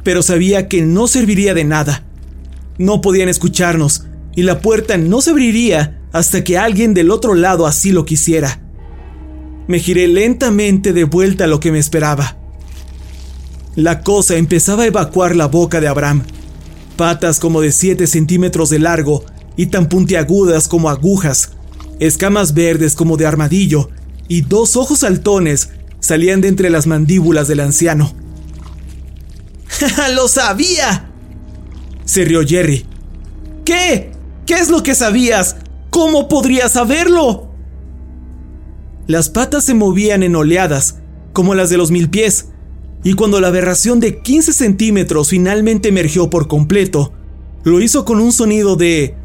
pero 0.03 0.24
sabía 0.24 0.67
que 0.67 0.81
no 0.81 1.08
serviría 1.08 1.53
de 1.53 1.63
nada. 1.63 2.03
No 2.77 3.01
podían 3.01 3.29
escucharnos 3.29 4.05
y 4.36 4.43
la 4.43 4.62
puerta 4.62 4.98
no 4.98 5.22
se 5.22 5.31
abriría 5.31 6.01
hasta 6.12 6.43
que 6.43 6.58
alguien 6.58 6.93
del 6.93 7.12
otro 7.12 7.36
lado 7.36 7.67
así 7.67 7.91
lo 7.91 8.05
quisiera. 8.05 8.62
Me 9.67 9.79
giré 9.79 10.08
lentamente 10.08 10.93
de 10.93 11.03
vuelta 11.03 11.46
a 11.46 11.48
lo 11.48 11.60
que 11.60 11.72
me 11.72 11.79
esperaba. 11.79 12.38
La 13.75 14.01
cosa 14.01 14.36
empezaba 14.36 14.84
a 14.84 14.88
evacuar 14.88 15.36
la 15.36 15.48
boca 15.48 15.79
de 15.79 15.88
Abraham. 15.88 16.24
Patas 16.98 17.39
como 17.39 17.62
de 17.62 17.72
7 17.72 18.05
centímetros 18.08 18.70
de 18.70 18.79
largo 18.79 19.24
y 19.55 19.67
tan 19.67 19.88
puntiagudas 19.88 20.67
como 20.67 20.89
agujas, 20.89 21.51
escamas 22.00 22.53
verdes 22.53 22.96
como 22.96 23.15
de 23.15 23.25
armadillo 23.25 23.89
y 24.27 24.41
dos 24.41 24.75
ojos 24.75 25.00
saltones 25.00 25.70
salían 26.00 26.41
de 26.41 26.48
entre 26.48 26.70
las 26.70 26.88
mandíbulas 26.88 27.48
del 27.48 27.60
anciano. 27.60 28.13
¡Lo 30.15 30.27
sabía! 30.27 31.09
Se 32.05 32.25
rió 32.25 32.41
Jerry. 32.45 32.85
¿Qué? 33.65 34.11
¿Qué 34.45 34.55
es 34.55 34.69
lo 34.69 34.83
que 34.83 34.95
sabías? 34.95 35.55
¿Cómo 35.89 36.27
podrías 36.27 36.73
saberlo? 36.73 37.50
Las 39.07 39.29
patas 39.29 39.65
se 39.65 39.73
movían 39.73 40.23
en 40.23 40.35
oleadas, 40.35 41.00
como 41.33 41.55
las 41.55 41.69
de 41.69 41.77
los 41.77 41.91
mil 41.91 42.09
pies, 42.09 42.47
y 43.03 43.13
cuando 43.13 43.39
la 43.39 43.47
aberración 43.47 44.00
de 44.00 44.21
15 44.21 44.53
centímetros 44.53 45.29
finalmente 45.29 45.89
emergió 45.89 46.29
por 46.29 46.47
completo, 46.47 47.13
lo 47.63 47.81
hizo 47.81 48.05
con 48.05 48.19
un 48.19 48.31
sonido 48.31 48.75
de... 48.75 49.15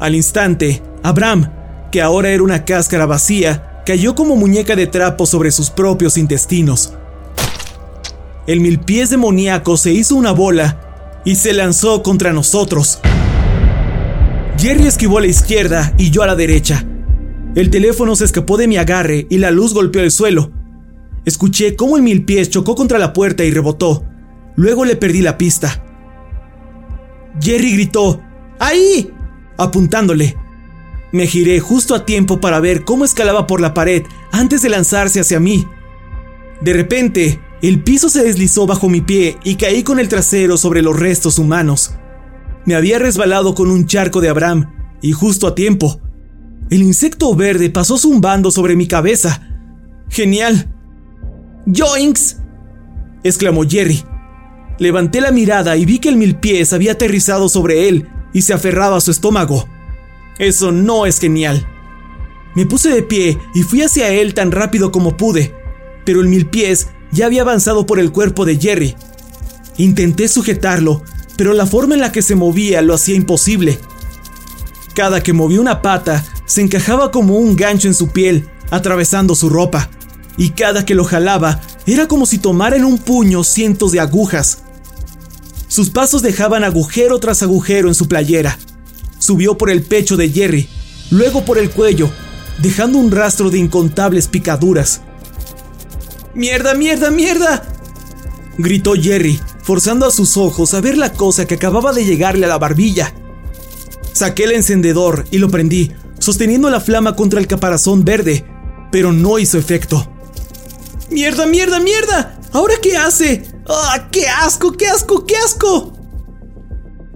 Al 0.00 0.14
instante, 0.14 0.82
Abraham, 1.02 1.50
que 1.92 2.02
ahora 2.02 2.30
era 2.30 2.42
una 2.42 2.64
cáscara 2.64 3.06
vacía, 3.06 3.82
cayó 3.86 4.14
como 4.14 4.36
muñeca 4.36 4.74
de 4.74 4.86
trapo 4.86 5.26
sobre 5.26 5.52
sus 5.52 5.70
propios 5.70 6.16
intestinos. 6.16 6.94
El 8.46 8.60
mil 8.60 8.80
pies 8.80 9.10
demoníaco 9.10 9.76
se 9.76 9.92
hizo 9.92 10.16
una 10.16 10.32
bola 10.32 11.20
y 11.24 11.36
se 11.36 11.52
lanzó 11.52 12.02
contra 12.02 12.32
nosotros. 12.32 13.00
Jerry 14.58 14.86
esquivó 14.86 15.18
a 15.18 15.22
la 15.22 15.28
izquierda 15.28 15.92
y 15.98 16.10
yo 16.10 16.22
a 16.22 16.26
la 16.26 16.34
derecha. 16.34 16.84
El 17.54 17.70
teléfono 17.70 18.16
se 18.16 18.24
escapó 18.24 18.56
de 18.56 18.66
mi 18.66 18.76
agarre 18.76 19.26
y 19.30 19.38
la 19.38 19.50
luz 19.50 19.74
golpeó 19.74 20.02
el 20.02 20.10
suelo, 20.10 20.50
Escuché 21.24 21.76
cómo 21.76 21.96
el 21.96 22.02
mil 22.02 22.24
pies 22.24 22.50
chocó 22.50 22.74
contra 22.74 22.98
la 22.98 23.12
puerta 23.12 23.44
y 23.44 23.50
rebotó. 23.52 24.04
Luego 24.56 24.84
le 24.84 24.96
perdí 24.96 25.20
la 25.20 25.38
pista. 25.38 25.84
Jerry 27.40 27.72
gritó, 27.74 28.20
¡Ahí! 28.58 29.10
apuntándole. 29.56 30.36
Me 31.12 31.26
giré 31.26 31.60
justo 31.60 31.94
a 31.94 32.04
tiempo 32.04 32.40
para 32.40 32.58
ver 32.58 32.84
cómo 32.84 33.04
escalaba 33.04 33.46
por 33.46 33.60
la 33.60 33.74
pared 33.74 34.02
antes 34.32 34.62
de 34.62 34.70
lanzarse 34.70 35.20
hacia 35.20 35.38
mí. 35.38 35.64
De 36.60 36.72
repente, 36.72 37.40
el 37.68 37.82
piso 37.84 38.08
se 38.08 38.24
deslizó 38.24 38.66
bajo 38.66 38.88
mi 38.88 39.00
pie 39.00 39.38
y 39.44 39.54
caí 39.54 39.84
con 39.84 40.00
el 40.00 40.08
trasero 40.08 40.56
sobre 40.56 40.82
los 40.82 40.98
restos 40.98 41.38
humanos. 41.38 41.94
Me 42.66 42.74
había 42.74 42.98
resbalado 42.98 43.54
con 43.54 43.70
un 43.70 43.86
charco 43.86 44.20
de 44.20 44.28
Abraham, 44.28 44.72
y 45.00 45.12
justo 45.12 45.46
a 45.46 45.54
tiempo. 45.54 46.00
El 46.70 46.82
insecto 46.82 47.34
verde 47.34 47.70
pasó 47.70 47.98
zumbando 47.98 48.50
sobre 48.50 48.76
mi 48.76 48.86
cabeza. 48.86 49.42
Genial. 50.08 50.72
¡Joinks! 51.66 52.38
exclamó 53.22 53.62
Jerry. 53.68 54.02
Levanté 54.78 55.20
la 55.20 55.30
mirada 55.30 55.76
y 55.76 55.84
vi 55.84 55.98
que 55.98 56.08
el 56.08 56.16
mil 56.16 56.36
pies 56.36 56.72
había 56.72 56.92
aterrizado 56.92 57.48
sobre 57.48 57.88
él 57.88 58.08
y 58.32 58.42
se 58.42 58.54
aferraba 58.54 58.96
a 58.96 59.00
su 59.00 59.10
estómago. 59.10 59.68
Eso 60.38 60.72
no 60.72 61.06
es 61.06 61.20
genial. 61.20 61.66
Me 62.54 62.66
puse 62.66 62.90
de 62.90 63.02
pie 63.02 63.38
y 63.54 63.62
fui 63.62 63.82
hacia 63.82 64.08
él 64.08 64.34
tan 64.34 64.50
rápido 64.50 64.90
como 64.90 65.16
pude, 65.16 65.54
pero 66.04 66.20
el 66.20 66.28
mil 66.28 66.46
pies 66.46 66.88
ya 67.10 67.26
había 67.26 67.42
avanzado 67.42 67.86
por 67.86 67.98
el 67.98 68.10
cuerpo 68.12 68.44
de 68.44 68.58
Jerry. 68.58 68.96
Intenté 69.76 70.28
sujetarlo, 70.28 71.02
pero 71.36 71.52
la 71.52 71.66
forma 71.66 71.94
en 71.94 72.00
la 72.00 72.12
que 72.12 72.22
se 72.22 72.34
movía 72.34 72.82
lo 72.82 72.94
hacía 72.94 73.14
imposible. 73.14 73.78
Cada 74.94 75.22
que 75.22 75.32
movía 75.32 75.60
una 75.60 75.82
pata, 75.82 76.24
se 76.46 76.60
encajaba 76.60 77.10
como 77.10 77.36
un 77.36 77.56
gancho 77.56 77.88
en 77.88 77.94
su 77.94 78.08
piel, 78.08 78.50
atravesando 78.70 79.34
su 79.34 79.48
ropa. 79.48 79.88
y 80.36 80.50
cada 80.50 80.84
que 80.86 80.94
lo 80.94 81.04
jalaba 81.04 81.60
era 81.86 82.08
como 82.08 82.26
si 82.26 82.38
tomara 82.38 82.76
en 82.76 82.84
un 82.84 82.98
puño 82.98 83.44
cientos 83.44 83.92
de 83.92 84.00
agujas. 84.00 84.62
Sus 85.68 85.90
pasos 85.90 86.22
dejaban 86.22 86.64
agujero 86.64 87.18
tras 87.18 87.42
agujero 87.42 87.88
en 87.88 87.94
su 87.94 88.08
playera. 88.08 88.58
Subió 89.18 89.56
por 89.56 89.70
el 89.70 89.82
pecho 89.82 90.16
de 90.16 90.30
Jerry, 90.30 90.68
luego 91.10 91.44
por 91.44 91.58
el 91.58 91.70
cuello, 91.70 92.10
dejando 92.58 92.98
un 92.98 93.10
rastro 93.10 93.50
de 93.50 93.58
incontables 93.58 94.28
picaduras. 94.28 95.02
¡Mierda, 96.34 96.74
mierda, 96.74 97.10
mierda! 97.10 97.62
gritó 98.56 98.94
Jerry, 98.94 99.40
forzando 99.62 100.06
a 100.06 100.10
sus 100.10 100.36
ojos 100.36 100.72
a 100.74 100.80
ver 100.80 100.96
la 100.96 101.12
cosa 101.12 101.46
que 101.46 101.54
acababa 101.54 101.92
de 101.92 102.04
llegarle 102.04 102.46
a 102.46 102.48
la 102.48 102.58
barbilla. 102.58 103.12
Saqué 104.12 104.44
el 104.44 104.52
encendedor 104.52 105.24
y 105.30 105.38
lo 105.38 105.50
prendí, 105.50 105.92
sosteniendo 106.18 106.70
la 106.70 106.80
flama 106.80 107.16
contra 107.16 107.40
el 107.40 107.46
caparazón 107.46 108.04
verde, 108.04 108.44
pero 108.90 109.12
no 109.12 109.38
hizo 109.38 109.58
efecto. 109.58 110.10
¡Mierda, 111.10 111.46
mierda, 111.46 111.80
mierda! 111.80 112.38
¿Ahora 112.52 112.74
qué 112.80 112.96
hace? 112.96 113.44
¡Ah, 113.68 114.08
qué 114.10 114.28
asco, 114.28 114.72
qué 114.72 114.86
asco, 114.86 115.26
qué 115.26 115.36
asco! 115.36 115.92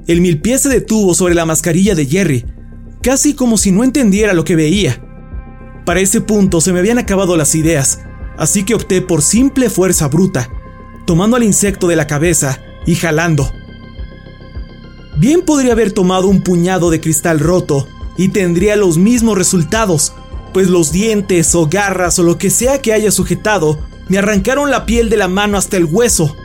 El 0.06 0.20
mil 0.20 0.40
pies 0.40 0.62
se 0.62 0.68
detuvo 0.68 1.14
sobre 1.14 1.34
la 1.34 1.46
mascarilla 1.46 1.94
de 1.94 2.06
Jerry, 2.06 2.46
casi 3.02 3.34
como 3.34 3.58
si 3.58 3.72
no 3.72 3.82
entendiera 3.82 4.34
lo 4.34 4.44
que 4.44 4.56
veía. 4.56 5.02
Para 5.84 6.00
ese 6.00 6.20
punto 6.20 6.60
se 6.60 6.72
me 6.72 6.80
habían 6.80 6.98
acabado 6.98 7.36
las 7.36 7.54
ideas, 7.54 8.00
así 8.38 8.64
que 8.64 8.74
opté 8.74 9.02
por 9.02 9.22
simple 9.22 9.70
fuerza 9.70 10.08
bruta, 10.08 10.50
tomando 11.04 11.36
al 11.36 11.42
insecto 11.42 11.88
de 11.88 11.96
la 11.96 12.06
cabeza 12.06 12.60
y 12.86 12.94
jalando. 12.94 13.52
Bien 15.16 15.42
podría 15.42 15.72
haber 15.72 15.92
tomado 15.92 16.28
un 16.28 16.42
puñado 16.42 16.90
de 16.90 17.00
cristal 17.00 17.40
roto 17.40 17.88
y 18.16 18.28
tendría 18.28 18.76
los 18.76 18.98
mismos 18.98 19.38
resultados, 19.38 20.12
pues 20.52 20.68
los 20.68 20.92
dientes 20.92 21.54
o 21.54 21.66
garras 21.66 22.18
o 22.18 22.22
lo 22.22 22.38
que 22.38 22.50
sea 22.50 22.80
que 22.82 22.92
haya 22.92 23.10
sujetado 23.10 23.78
me 24.08 24.18
arrancaron 24.18 24.70
la 24.70 24.86
piel 24.86 25.10
de 25.10 25.16
la 25.16 25.28
mano 25.28 25.58
hasta 25.58 25.76
el 25.76 25.84
hueso. 25.84 26.36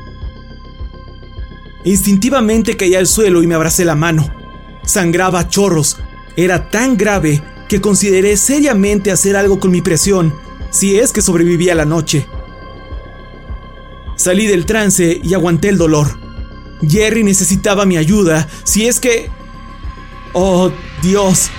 Instintivamente 1.84 2.78
caí 2.78 2.96
al 2.96 3.08
suelo 3.08 3.44
y 3.44 3.48
me 3.48 3.56
abracé 3.56 3.86
la 3.86 3.96
mano. 3.96 4.30
Sangraba 4.86 5.40
a 5.40 5.50
chorros. 5.50 5.98
Era 6.36 6.70
tan 6.70 6.98
grave 6.98 7.44
que 7.68 7.82
consideré 7.82 8.38
seriamente 8.38 9.12
hacer 9.12 9.36
algo 9.36 9.60
con 9.60 9.72
mi 9.72 9.82
presión, 9.82 10.34
si 10.72 10.98
es 10.98 11.12
que 11.12 11.22
sobrevivía 11.22 11.76
la 11.76 11.86
noche. 11.86 12.26
Salí 14.16 14.48
del 14.48 14.66
trance 14.66 15.20
y 15.24 15.34
aguanté 15.34 15.70
el 15.70 15.78
dolor. 15.78 16.20
Jerry 16.88 17.24
necesitaba 17.24 17.86
mi 17.86 17.98
ayuda, 17.98 18.48
si 18.64 18.88
es 18.88 19.00
que... 19.00 19.30
Oh, 20.34 20.72
Dios. 21.04 21.50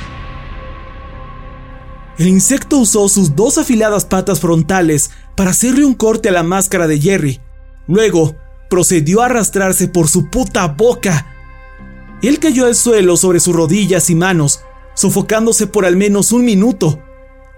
El 2.19 2.28
insecto 2.28 2.78
usó 2.78 3.09
sus 3.09 3.37
dos 3.37 3.59
afiladas 3.59 4.04
patas 4.04 4.40
frontales 4.40 5.11
para 5.37 5.50
hacerle 5.50 5.85
un 5.85 5.95
corte 5.95 6.28
a 6.28 6.33
la 6.33 6.42
máscara 6.42 6.87
de 6.87 7.00
Jerry. 7.00 7.40
Luego, 7.87 8.37
procedió 8.69 9.23
a 9.23 9.26
arrastrarse 9.26 9.88
por 9.88 10.09
su 10.09 10.31
puta 10.31 10.66
boca. 10.69 11.26
Él 12.23 12.38
cayó 12.38 12.66
al 12.66 12.75
suelo 12.75 13.16
sobre 13.16 13.40
sus 13.40 13.54
rodillas 13.54 14.09
y 14.09 14.14
manos, 14.14 14.61
sofocándose 14.95 15.66
por 15.66 15.85
al 15.85 15.97
menos 15.97 16.33
un 16.33 16.45
minuto. 16.45 17.00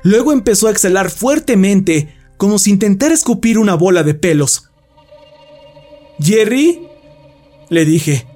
Luego 0.04 0.32
empezó 0.32 0.68
a 0.68 0.70
exhalar 0.70 1.10
fuertemente, 1.10 2.14
como 2.36 2.60
si 2.60 2.70
intentara 2.70 3.12
escupir 3.12 3.58
una 3.58 3.74
bola 3.74 4.04
de 4.04 4.14
pelos. 4.14 4.70
Jerry, 6.20 6.86
le 7.70 7.84
dije, 7.84 8.26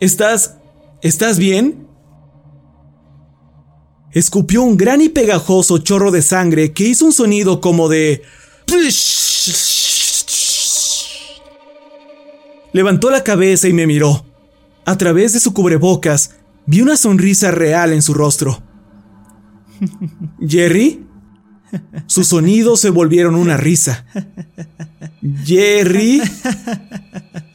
¿estás... 0.00 0.56
¿estás 1.02 1.38
bien? 1.38 1.90
escupió 4.12 4.62
un 4.62 4.76
gran 4.76 5.00
y 5.00 5.08
pegajoso 5.08 5.78
chorro 5.78 6.10
de 6.10 6.22
sangre 6.22 6.72
que 6.72 6.84
hizo 6.84 7.04
un 7.04 7.12
sonido 7.12 7.60
como 7.60 7.88
de... 7.88 8.22
Levantó 12.72 13.10
la 13.10 13.24
cabeza 13.24 13.68
y 13.68 13.72
me 13.72 13.86
miró. 13.86 14.24
A 14.84 14.96
través 14.96 15.32
de 15.32 15.40
su 15.40 15.52
cubrebocas 15.52 16.36
vi 16.66 16.80
una 16.80 16.96
sonrisa 16.96 17.50
real 17.50 17.92
en 17.92 18.02
su 18.02 18.14
rostro. 18.14 18.62
¿Jerry? 20.46 21.06
Sus 22.06 22.28
sonidos 22.28 22.80
se 22.80 22.90
volvieron 22.90 23.34
una 23.34 23.56
risa. 23.56 24.04
¿Jerry? 25.44 26.22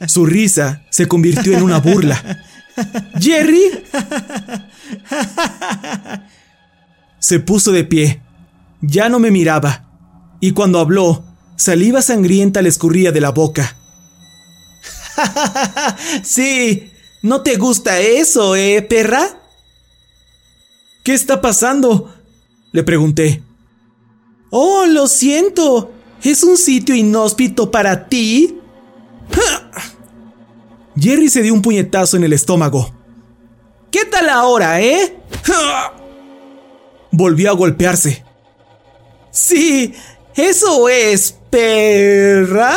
Su 0.06 0.26
risa 0.26 0.84
se 0.90 1.06
convirtió 1.06 1.56
en 1.56 1.62
una 1.62 1.78
burla. 1.78 2.42
¿Jerry? 3.20 3.62
Se 7.18 7.40
puso 7.40 7.72
de 7.72 7.84
pie. 7.84 8.22
Ya 8.80 9.08
no 9.08 9.18
me 9.18 9.30
miraba. 9.30 9.86
Y 10.40 10.52
cuando 10.52 10.78
habló, 10.78 11.24
saliva 11.56 12.02
sangrienta 12.02 12.62
le 12.62 12.68
escurría 12.68 13.12
de 13.12 13.20
la 13.20 13.30
boca. 13.30 13.76
sí, 16.22 16.90
¿no 17.22 17.42
te 17.42 17.56
gusta 17.56 17.98
eso, 18.00 18.54
eh, 18.54 18.82
perra? 18.82 19.40
¿Qué 21.02 21.14
está 21.14 21.40
pasando? 21.40 22.12
Le 22.72 22.82
pregunté. 22.82 23.42
Oh, 24.50 24.86
lo 24.86 25.06
siento. 25.08 25.92
¿Es 26.22 26.42
un 26.42 26.56
sitio 26.56 26.94
inhóspito 26.94 27.70
para 27.70 28.08
ti? 28.08 28.58
Jerry 30.98 31.28
se 31.28 31.42
dio 31.42 31.52
un 31.52 31.62
puñetazo 31.62 32.16
en 32.16 32.24
el 32.24 32.32
estómago. 32.32 32.92
¿Qué 33.90 34.04
tal 34.04 34.28
ahora, 34.28 34.80
eh? 34.80 35.16
volvió 37.10 37.50
a 37.50 37.54
golpearse. 37.54 38.24
Sí, 39.30 39.94
eso 40.34 40.88
es, 40.88 41.34
perra. 41.50 42.74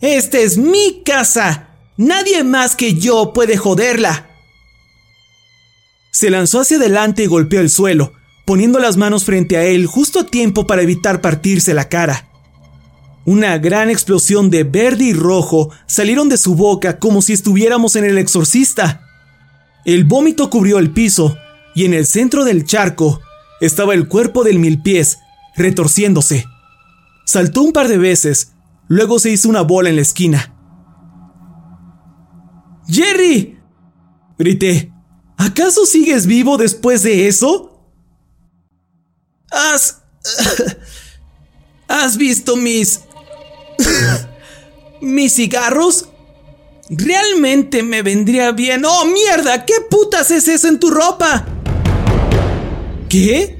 Esta 0.00 0.38
es 0.38 0.58
mi 0.58 1.02
casa. 1.04 1.70
Nadie 1.96 2.44
más 2.44 2.76
que 2.76 2.94
yo 2.94 3.32
puede 3.32 3.56
joderla. 3.56 4.30
Se 6.12 6.30
lanzó 6.30 6.60
hacia 6.60 6.76
adelante 6.76 7.24
y 7.24 7.26
golpeó 7.26 7.60
el 7.60 7.70
suelo, 7.70 8.12
poniendo 8.46 8.78
las 8.78 8.96
manos 8.96 9.24
frente 9.24 9.58
a 9.58 9.64
él 9.64 9.86
justo 9.86 10.20
a 10.20 10.26
tiempo 10.26 10.66
para 10.66 10.80
evitar 10.80 11.20
partirse 11.20 11.74
la 11.74 11.90
cara. 11.90 12.30
Una 13.26 13.58
gran 13.58 13.90
explosión 13.90 14.50
de 14.50 14.62
verde 14.62 15.04
y 15.04 15.12
rojo 15.12 15.70
salieron 15.86 16.28
de 16.28 16.38
su 16.38 16.54
boca 16.54 16.98
como 16.98 17.20
si 17.20 17.32
estuviéramos 17.32 17.96
en 17.96 18.04
el 18.04 18.18
exorcista. 18.18 19.02
El 19.84 20.04
vómito 20.04 20.48
cubrió 20.48 20.78
el 20.78 20.92
piso 20.92 21.36
y 21.74 21.84
en 21.84 21.92
el 21.92 22.06
centro 22.06 22.44
del 22.44 22.64
charco 22.64 23.20
estaba 23.60 23.94
el 23.94 24.06
cuerpo 24.06 24.44
del 24.44 24.60
mil 24.60 24.80
pies, 24.80 25.18
retorciéndose. 25.56 26.44
Saltó 27.24 27.62
un 27.62 27.72
par 27.72 27.88
de 27.88 27.98
veces, 27.98 28.52
luego 28.86 29.18
se 29.18 29.30
hizo 29.30 29.48
una 29.48 29.62
bola 29.62 29.88
en 29.88 29.96
la 29.96 30.02
esquina. 30.02 30.54
¡Jerry! 32.88 33.58
grité. 34.38 34.92
¿Acaso 35.36 35.84
sigues 35.84 36.26
vivo 36.26 36.56
después 36.56 37.02
de 37.02 37.26
eso? 37.26 37.75
¿Has... 39.56 40.02
¿Has 41.88 42.16
visto 42.16 42.56
mis... 42.56 43.00
mis 45.00 45.34
cigarros? 45.34 46.08
Realmente 46.90 47.82
me 47.82 48.02
vendría 48.02 48.52
bien... 48.52 48.84
¡Oh, 48.84 49.06
mierda! 49.06 49.64
¿Qué 49.64 49.74
putas 49.90 50.30
es 50.30 50.46
eso 50.48 50.68
en 50.68 50.78
tu 50.78 50.90
ropa? 50.90 51.46
¿Qué? 53.08 53.56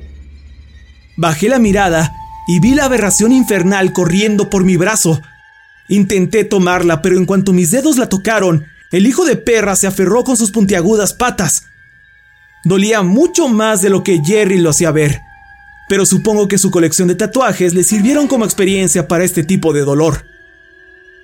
Bajé 1.16 1.48
la 1.48 1.58
mirada 1.58 2.12
y 2.46 2.60
vi 2.60 2.74
la 2.74 2.84
aberración 2.84 3.32
infernal 3.32 3.92
corriendo 3.92 4.50
por 4.50 4.64
mi 4.64 4.76
brazo. 4.76 5.20
Intenté 5.88 6.44
tomarla, 6.44 7.00
pero 7.00 7.16
en 7.16 7.24
cuanto 7.24 7.52
mis 7.52 7.70
dedos 7.70 7.96
la 7.96 8.08
tocaron, 8.08 8.66
el 8.92 9.06
hijo 9.06 9.24
de 9.24 9.36
perra 9.36 9.76
se 9.76 9.86
aferró 9.86 10.24
con 10.24 10.36
sus 10.36 10.50
puntiagudas 10.50 11.14
patas. 11.14 11.64
Dolía 12.64 13.02
mucho 13.02 13.48
más 13.48 13.80
de 13.82 13.90
lo 13.90 14.02
que 14.02 14.20
Jerry 14.24 14.58
lo 14.58 14.70
hacía 14.70 14.90
ver, 14.90 15.22
pero 15.88 16.06
supongo 16.06 16.48
que 16.48 16.58
su 16.58 16.70
colección 16.70 17.08
de 17.08 17.14
tatuajes 17.14 17.74
le 17.74 17.84
sirvieron 17.84 18.26
como 18.26 18.44
experiencia 18.44 19.08
para 19.08 19.24
este 19.24 19.44
tipo 19.44 19.72
de 19.72 19.82
dolor. 19.82 20.24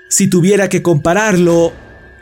Si 0.09 0.29
tuviera 0.29 0.69
que 0.69 0.83
compararlo, 0.83 1.73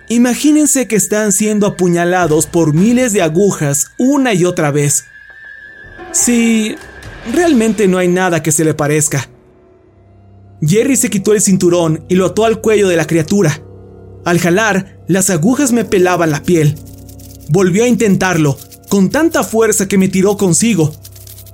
imagínense 0.09 0.87
que 0.87 0.97
están 0.97 1.33
siendo 1.33 1.67
apuñalados 1.67 2.47
por 2.47 2.73
miles 2.73 3.13
de 3.13 3.23
agujas 3.23 3.91
una 3.99 4.33
y 4.33 4.45
otra 4.45 4.71
vez. 4.71 5.05
Sí, 6.13 6.77
realmente 7.33 7.89
no 7.89 7.99
hay 7.99 8.09
nada 8.09 8.43
que 8.43 8.53
se 8.53 8.65
le 8.65 8.75
parezca. 8.75 9.29
Jerry 10.63 10.97
se 10.97 11.11
quitó 11.11 11.33
el 11.33 11.41
cinturón 11.41 12.05
y 12.09 12.15
lo 12.15 12.27
ató 12.27 12.45
al 12.45 12.61
cuello 12.61 12.89
de 12.89 12.97
la 12.97 13.07
criatura. 13.07 13.63
Al 14.25 14.39
jalar, 14.39 15.01
las 15.09 15.31
agujas 15.31 15.73
me 15.73 15.85
pelaban 15.85 16.31
la 16.31 16.43
piel. 16.43 16.77
Volvió 17.49 17.85
a 17.85 17.89
intentarlo, 17.89 18.59
con 18.89 19.11
tanta 19.11 19.43
fuerza 19.43 19.89
que 19.89 19.99
me 19.99 20.09
tiró 20.09 20.37
consigo. 20.37 20.93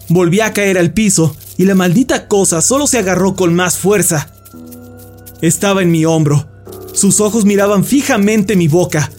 Volví 0.09 0.41
a 0.41 0.53
caer 0.53 0.79
al 0.79 0.93
piso 0.93 1.37
y 1.57 1.65
la 1.65 1.75
maldita 1.75 2.29
cosa 2.29 2.63
solo 2.63 2.87
se 2.87 2.99
agarró 2.99 3.35
con 3.35 3.55
más 3.55 3.77
fuerza. 3.77 4.31
Estaba 5.41 5.83
en 5.83 5.91
mi 5.91 6.05
hombro. 6.05 6.49
Sus 6.93 7.21
ojos 7.21 7.45
miraban 7.45 7.85
fijamente 7.85 8.57
mi 8.57 8.69
boca. 8.69 9.11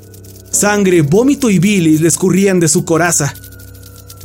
Sangre, 0.50 1.02
vómito 1.02 1.50
y 1.50 1.60
bilis 1.60 2.02
le 2.02 2.08
escurrían 2.08 2.60
de 2.60 2.68
su 2.68 2.86
coraza. 2.86 3.34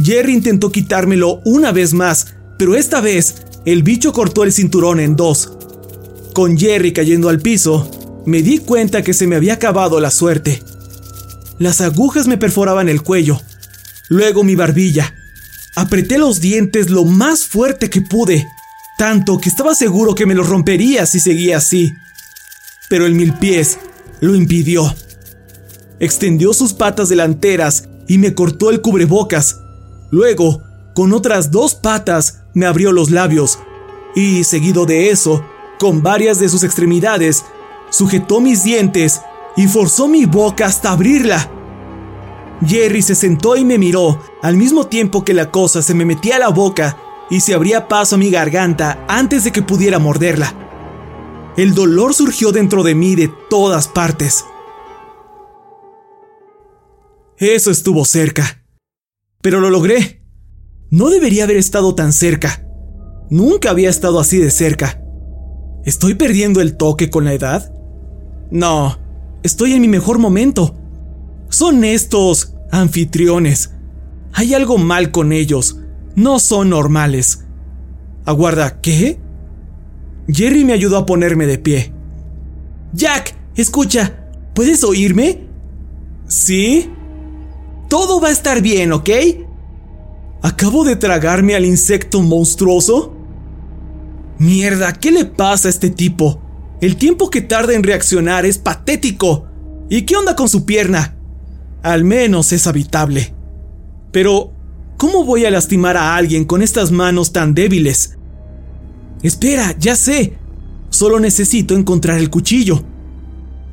Jerry 0.02 0.32
intentó 0.32 0.72
quitármelo 0.72 1.40
una 1.44 1.72
vez 1.72 1.92
más, 1.92 2.28
pero 2.58 2.76
esta 2.76 3.00
vez 3.00 3.42
el 3.64 3.82
bicho 3.82 4.12
cortó 4.12 4.44
el 4.44 4.52
cinturón 4.52 5.00
en 5.00 5.16
dos. 5.16 5.52
Con 6.32 6.56
Jerry 6.56 6.92
cayendo 6.92 7.28
al 7.28 7.40
piso, 7.40 7.90
me 8.24 8.42
di 8.42 8.58
cuenta 8.58 9.02
que 9.02 9.14
se 9.14 9.26
me 9.26 9.36
había 9.36 9.54
acabado 9.54 10.00
la 10.00 10.10
suerte. 10.10 10.62
Las 11.58 11.80
agujas 11.80 12.26
me 12.26 12.38
perforaban 12.38 12.88
el 12.88 13.02
cuello, 13.02 13.40
luego 14.08 14.44
mi 14.44 14.54
barbilla. 14.54 15.14
Apreté 15.74 16.18
los 16.18 16.40
dientes 16.40 16.90
lo 16.90 17.04
más 17.04 17.46
fuerte 17.46 17.88
que 17.88 18.02
pude, 18.02 18.46
tanto 18.98 19.38
que 19.38 19.48
estaba 19.48 19.74
seguro 19.74 20.14
que 20.14 20.26
me 20.26 20.34
los 20.34 20.48
rompería 20.48 21.06
si 21.06 21.18
seguía 21.18 21.56
así. 21.56 21.94
Pero 22.90 23.06
el 23.06 23.14
mil 23.14 23.32
pies 23.34 23.78
lo 24.20 24.34
impidió. 24.34 24.94
Extendió 25.98 26.52
sus 26.52 26.74
patas 26.74 27.08
delanteras 27.08 27.88
y 28.06 28.18
me 28.18 28.34
cortó 28.34 28.70
el 28.70 28.82
cubrebocas. 28.82 29.60
Luego, 30.10 30.62
con 30.94 31.14
otras 31.14 31.50
dos 31.50 31.74
patas, 31.74 32.40
me 32.52 32.66
abrió 32.66 32.92
los 32.92 33.10
labios. 33.10 33.58
Y, 34.14 34.44
seguido 34.44 34.84
de 34.84 35.08
eso, 35.08 35.42
con 35.78 36.02
varias 36.02 36.38
de 36.38 36.50
sus 36.50 36.64
extremidades, 36.64 37.44
sujetó 37.88 38.40
mis 38.42 38.62
dientes 38.62 39.22
y 39.56 39.68
forzó 39.68 40.06
mi 40.06 40.26
boca 40.26 40.66
hasta 40.66 40.90
abrirla. 40.90 41.50
Jerry 42.66 43.02
se 43.02 43.14
sentó 43.14 43.56
y 43.56 43.64
me 43.64 43.78
miró, 43.78 44.20
al 44.40 44.56
mismo 44.56 44.86
tiempo 44.86 45.24
que 45.24 45.34
la 45.34 45.50
cosa 45.50 45.82
se 45.82 45.94
me 45.94 46.04
metía 46.04 46.36
a 46.36 46.38
la 46.38 46.48
boca 46.48 46.96
y 47.30 47.40
se 47.40 47.54
abría 47.54 47.88
paso 47.88 48.14
a 48.14 48.18
mi 48.18 48.30
garganta 48.30 49.04
antes 49.08 49.44
de 49.44 49.52
que 49.52 49.62
pudiera 49.62 49.98
morderla. 49.98 50.54
El 51.56 51.74
dolor 51.74 52.14
surgió 52.14 52.52
dentro 52.52 52.82
de 52.82 52.94
mí 52.94 53.14
de 53.14 53.30
todas 53.50 53.88
partes. 53.88 54.44
Eso 57.36 57.70
estuvo 57.70 58.04
cerca. 58.04 58.64
Pero 59.42 59.60
lo 59.60 59.70
logré. 59.70 60.22
No 60.90 61.10
debería 61.10 61.44
haber 61.44 61.56
estado 61.56 61.94
tan 61.94 62.12
cerca. 62.12 62.64
Nunca 63.30 63.70
había 63.70 63.90
estado 63.90 64.20
así 64.20 64.38
de 64.38 64.50
cerca. 64.50 65.02
¿Estoy 65.84 66.14
perdiendo 66.14 66.60
el 66.60 66.76
toque 66.76 67.10
con 67.10 67.24
la 67.24 67.32
edad? 67.32 67.74
No, 68.50 68.98
estoy 69.42 69.72
en 69.72 69.80
mi 69.80 69.88
mejor 69.88 70.18
momento. 70.18 70.76
Son 71.52 71.84
estos 71.84 72.54
anfitriones. 72.70 73.74
Hay 74.32 74.54
algo 74.54 74.78
mal 74.78 75.10
con 75.10 75.32
ellos. 75.32 75.76
No 76.16 76.38
son 76.38 76.70
normales. 76.70 77.44
Aguarda, 78.24 78.80
¿qué? 78.80 79.20
Jerry 80.28 80.64
me 80.64 80.72
ayudó 80.72 80.96
a 80.96 81.04
ponerme 81.04 81.46
de 81.46 81.58
pie. 81.58 81.92
Jack, 82.94 83.36
escucha, 83.54 84.30
¿puedes 84.54 84.82
oírme? 84.82 85.46
¿Sí? 86.26 86.90
Todo 87.90 88.18
va 88.18 88.28
a 88.28 88.32
estar 88.32 88.62
bien, 88.62 88.90
¿ok? 88.94 89.10
¿Acabo 90.40 90.84
de 90.84 90.96
tragarme 90.96 91.54
al 91.54 91.66
insecto 91.66 92.22
monstruoso? 92.22 93.14
Mierda, 94.38 94.94
¿qué 94.94 95.10
le 95.10 95.26
pasa 95.26 95.68
a 95.68 95.70
este 95.70 95.90
tipo? 95.90 96.40
El 96.80 96.96
tiempo 96.96 97.28
que 97.28 97.42
tarda 97.42 97.74
en 97.74 97.82
reaccionar 97.82 98.46
es 98.46 98.56
patético. 98.56 99.48
¿Y 99.90 100.02
qué 100.06 100.16
onda 100.16 100.34
con 100.34 100.48
su 100.48 100.64
pierna? 100.64 101.18
Al 101.82 102.04
menos 102.04 102.52
es 102.52 102.66
habitable. 102.66 103.34
Pero, 104.12 104.52
¿cómo 104.96 105.24
voy 105.24 105.44
a 105.44 105.50
lastimar 105.50 105.96
a 105.96 106.14
alguien 106.16 106.44
con 106.44 106.62
estas 106.62 106.90
manos 106.90 107.32
tan 107.32 107.54
débiles? 107.54 108.18
Espera, 109.22 109.74
ya 109.78 109.96
sé. 109.96 110.34
Solo 110.90 111.18
necesito 111.20 111.74
encontrar 111.74 112.18
el 112.18 112.30
cuchillo. 112.30 112.82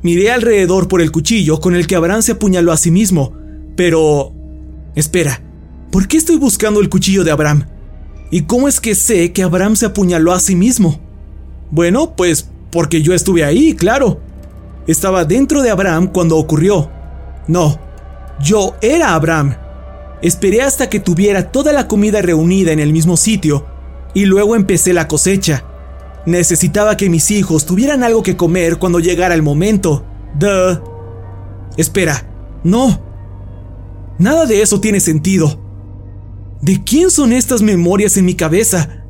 Miré 0.02 0.30
alrededor 0.30 0.88
por 0.88 1.02
el 1.02 1.12
cuchillo 1.12 1.60
con 1.60 1.74
el 1.74 1.86
que 1.86 1.94
Abraham 1.94 2.22
se 2.22 2.32
apuñaló 2.32 2.72
a 2.72 2.76
sí 2.76 2.90
mismo, 2.90 3.34
pero... 3.76 4.32
Espera, 4.96 5.40
¿por 5.92 6.08
qué 6.08 6.16
estoy 6.16 6.36
buscando 6.36 6.80
el 6.80 6.88
cuchillo 6.88 7.22
de 7.22 7.30
Abraham? 7.30 7.66
¿Y 8.30 8.42
cómo 8.42 8.66
es 8.66 8.80
que 8.80 8.94
sé 8.94 9.32
que 9.32 9.42
Abraham 9.42 9.76
se 9.76 9.86
apuñaló 9.86 10.32
a 10.32 10.40
sí 10.40 10.56
mismo? 10.56 11.00
Bueno, 11.70 12.16
pues 12.16 12.48
porque 12.70 13.02
yo 13.02 13.12
estuve 13.12 13.44
ahí, 13.44 13.74
claro. 13.74 14.20
Estaba 14.86 15.24
dentro 15.24 15.62
de 15.62 15.70
Abraham 15.70 16.08
cuando 16.12 16.36
ocurrió. 16.36 16.90
No, 17.46 17.78
yo 18.40 18.76
era 18.80 19.14
Abraham. 19.14 19.56
Esperé 20.22 20.62
hasta 20.62 20.88
que 20.88 21.00
tuviera 21.00 21.50
toda 21.50 21.72
la 21.72 21.88
comida 21.88 22.20
reunida 22.22 22.72
en 22.72 22.80
el 22.80 22.92
mismo 22.92 23.16
sitio 23.16 23.66
y 24.14 24.24
luego 24.26 24.56
empecé 24.56 24.92
la 24.92 25.08
cosecha. 25.08 25.64
Necesitaba 26.26 26.96
que 26.96 27.08
mis 27.08 27.30
hijos 27.30 27.64
tuvieran 27.64 28.02
algo 28.02 28.22
que 28.22 28.36
comer 28.36 28.78
cuando 28.78 29.00
llegara 29.00 29.34
el 29.34 29.42
momento. 29.42 30.04
Duh. 30.38 30.80
Espera, 31.76 32.26
no. 32.62 33.00
Nada 34.18 34.44
de 34.44 34.60
eso 34.60 34.80
tiene 34.80 35.00
sentido. 35.00 35.58
¿De 36.60 36.84
quién 36.84 37.10
son 37.10 37.32
estas 37.32 37.62
memorias 37.62 38.18
en 38.18 38.26
mi 38.26 38.34
cabeza? 38.34 39.06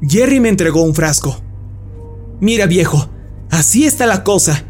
Jerry 0.00 0.38
me 0.38 0.48
entregó 0.48 0.82
un 0.82 0.94
frasco. 0.94 1.36
Mira 2.40 2.66
viejo, 2.66 3.08
así 3.50 3.84
está 3.84 4.06
la 4.06 4.22
cosa. 4.22 4.64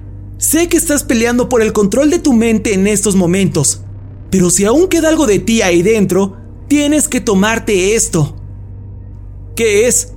Sé 0.45 0.69
que 0.69 0.77
estás 0.77 1.05
peleando 1.05 1.49
por 1.49 1.63
el 1.63 1.73
control 1.73 2.11
de 2.11 2.19
tu 2.19 2.35
mente 2.35 2.75
en 2.75 2.87
estos 2.87 3.17
momentos, 3.17 3.81
pero 4.29 4.51
si 4.51 4.67
aún 4.67 4.89
queda 4.89 5.09
algo 5.09 5.27
de 5.27 5.39
ti 5.39 5.63
ahí 5.63 5.81
dentro, 5.81 6.37
tienes 6.69 7.09
que 7.09 7.23
tomarte 7.23 7.95
esto. 7.95 8.37
¿Qué 9.57 9.89
es? 9.89 10.13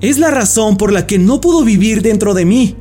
Es 0.00 0.18
la 0.18 0.30
razón 0.30 0.76
por 0.76 0.92
la 0.92 1.04
que 1.08 1.18
no 1.18 1.40
puedo 1.40 1.64
vivir 1.64 2.00
dentro 2.00 2.32
de 2.32 2.44
mí. 2.44 2.76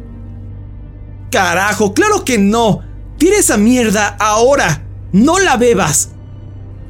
Carajo, 1.32 1.96
claro 1.96 2.24
que 2.24 2.38
no. 2.38 2.82
Tira 3.18 3.40
esa 3.40 3.58
mierda 3.58 4.16
ahora. 4.20 4.86
No 5.12 5.40
la 5.40 5.58
bebas. 5.58 6.12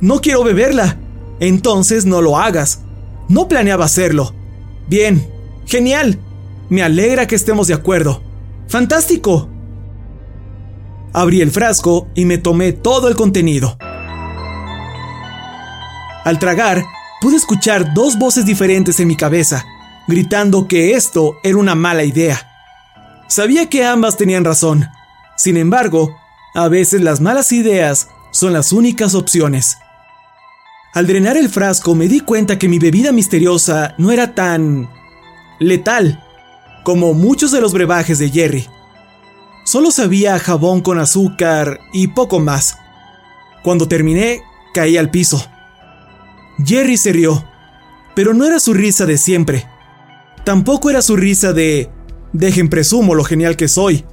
No 0.01 0.19
quiero 0.19 0.43
beberla. 0.43 0.99
Entonces 1.39 2.05
no 2.05 2.21
lo 2.21 2.37
hagas. 2.37 2.81
No 3.29 3.47
planeaba 3.47 3.85
hacerlo. 3.85 4.33
Bien, 4.89 5.25
genial. 5.65 6.19
Me 6.67 6.83
alegra 6.83 7.27
que 7.27 7.35
estemos 7.35 7.67
de 7.67 7.75
acuerdo. 7.75 8.21
Fantástico. 8.67 9.47
Abrí 11.13 11.41
el 11.41 11.51
frasco 11.51 12.07
y 12.15 12.25
me 12.25 12.37
tomé 12.37 12.71
todo 12.71 13.07
el 13.07 13.15
contenido. 13.15 13.77
Al 16.23 16.37
tragar, 16.37 16.83
pude 17.21 17.35
escuchar 17.35 17.93
dos 17.93 18.17
voces 18.19 18.45
diferentes 18.45 18.99
en 18.99 19.07
mi 19.07 19.15
cabeza, 19.15 19.65
gritando 20.07 20.67
que 20.67 20.93
esto 20.93 21.37
era 21.43 21.57
una 21.57 21.75
mala 21.75 22.03
idea. 22.03 22.47
Sabía 23.27 23.69
que 23.69 23.85
ambas 23.85 24.17
tenían 24.17 24.45
razón. 24.45 24.87
Sin 25.37 25.57
embargo, 25.57 26.15
a 26.53 26.67
veces 26.67 27.01
las 27.01 27.21
malas 27.21 27.51
ideas 27.51 28.09
son 28.31 28.53
las 28.53 28.71
únicas 28.71 29.15
opciones. 29.15 29.77
Al 30.93 31.07
drenar 31.07 31.37
el 31.37 31.49
frasco 31.49 31.95
me 31.95 32.07
di 32.07 32.19
cuenta 32.19 32.57
que 32.57 32.67
mi 32.67 32.79
bebida 32.79 33.11
misteriosa 33.11 33.95
no 33.97 34.11
era 34.11 34.35
tan... 34.35 34.89
letal 35.59 36.23
como 36.83 37.13
muchos 37.13 37.51
de 37.51 37.61
los 37.61 37.73
brebajes 37.73 38.19
de 38.19 38.29
Jerry. 38.29 38.67
Solo 39.69 39.91
sabía 39.91 40.39
jabón 40.39 40.81
con 40.81 40.97
azúcar 40.97 41.79
y 41.93 42.07
poco 42.07 42.39
más. 42.39 42.79
Cuando 43.61 43.87
terminé, 43.87 44.41
caí 44.73 44.97
al 44.97 45.11
piso. 45.11 45.45
Jerry 46.65 46.97
se 46.97 47.13
rió, 47.13 47.45
pero 48.15 48.33
no 48.33 48.47
era 48.47 48.59
su 48.59 48.73
risa 48.73 49.05
de 49.05 49.19
siempre. 49.19 49.67
Tampoco 50.43 50.89
era 50.89 51.03
su 51.03 51.15
risa 51.15 51.53
de 51.53 51.91
dejen 52.33 52.67
presumo 52.67 53.13
lo 53.13 53.23
genial 53.23 53.57
que 53.57 53.67
soy, 53.67 54.05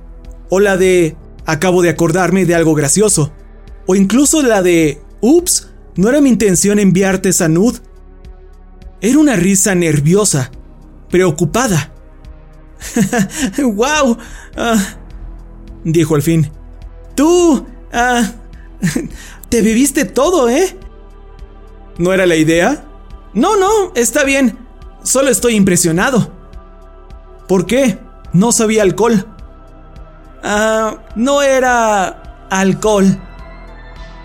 o 0.51 0.61
la 0.61 0.77
de 0.77 1.16
acabo 1.47 1.81
de 1.81 1.88
acordarme 1.88 2.45
de 2.45 2.55
algo 2.55 2.75
gracioso, 2.75 3.33
o 3.87 3.95
incluso 3.95 4.42
la 4.42 4.61
de 4.61 5.01
ups, 5.23 5.71
no 5.97 6.11
era 6.11 6.21
mi 6.21 6.29
intención 6.29 6.79
enviarte 6.79 7.31
esa 7.31 7.49
nud. 7.49 7.79
Era 9.01 9.19
una 9.19 9.37
risa 9.37 9.75
nerviosa, 9.75 10.51
preocupada. 11.09 11.95
¡Wow! 13.59 14.19
Dijo 15.85 16.15
al 16.15 16.23
fin. 16.23 16.51
Tú... 17.15 17.67
Ah, 17.93 18.33
te 19.49 19.61
viviste 19.62 20.05
todo, 20.05 20.49
¿eh? 20.49 20.77
¿No 21.99 22.12
era 22.12 22.27
la 22.27 22.37
idea? 22.37 22.85
No, 23.33 23.57
no, 23.57 23.93
está 23.95 24.25
bien. 24.25 24.59
Solo 25.03 25.31
estoy 25.31 25.55
impresionado. 25.55 26.33
¿Por 27.49 27.67
qué? 27.67 27.99
No 28.33 28.53
sabía 28.53 28.83
alcohol. 28.83 29.27
Ah, 30.43 30.99
no 31.15 31.43
era 31.43 32.47
alcohol. 32.51 33.21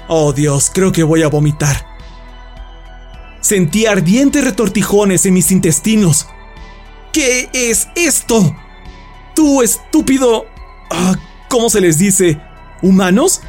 Oh 0.08 0.34
Dios, 0.34 0.72
creo 0.74 0.92
que 0.92 1.04
voy 1.04 1.24
a 1.24 1.30
vomitar. 1.30 1.86
Sentí 3.40 3.86
ardientes 3.86 4.44
retortijones 4.44 5.26
en 5.26 5.34
mis 5.34 5.52
intestinos. 5.52 6.28
¿Qué 7.12 7.50
es 7.54 7.88
esto? 7.96 8.56
Tú, 9.36 9.62
estúpido... 9.62 10.46
Ah, 10.90 11.16
¿Cómo 11.52 11.70
se 11.70 11.82
les 11.82 11.98
dice? 11.98 12.40
¿Humanos? 12.82 13.42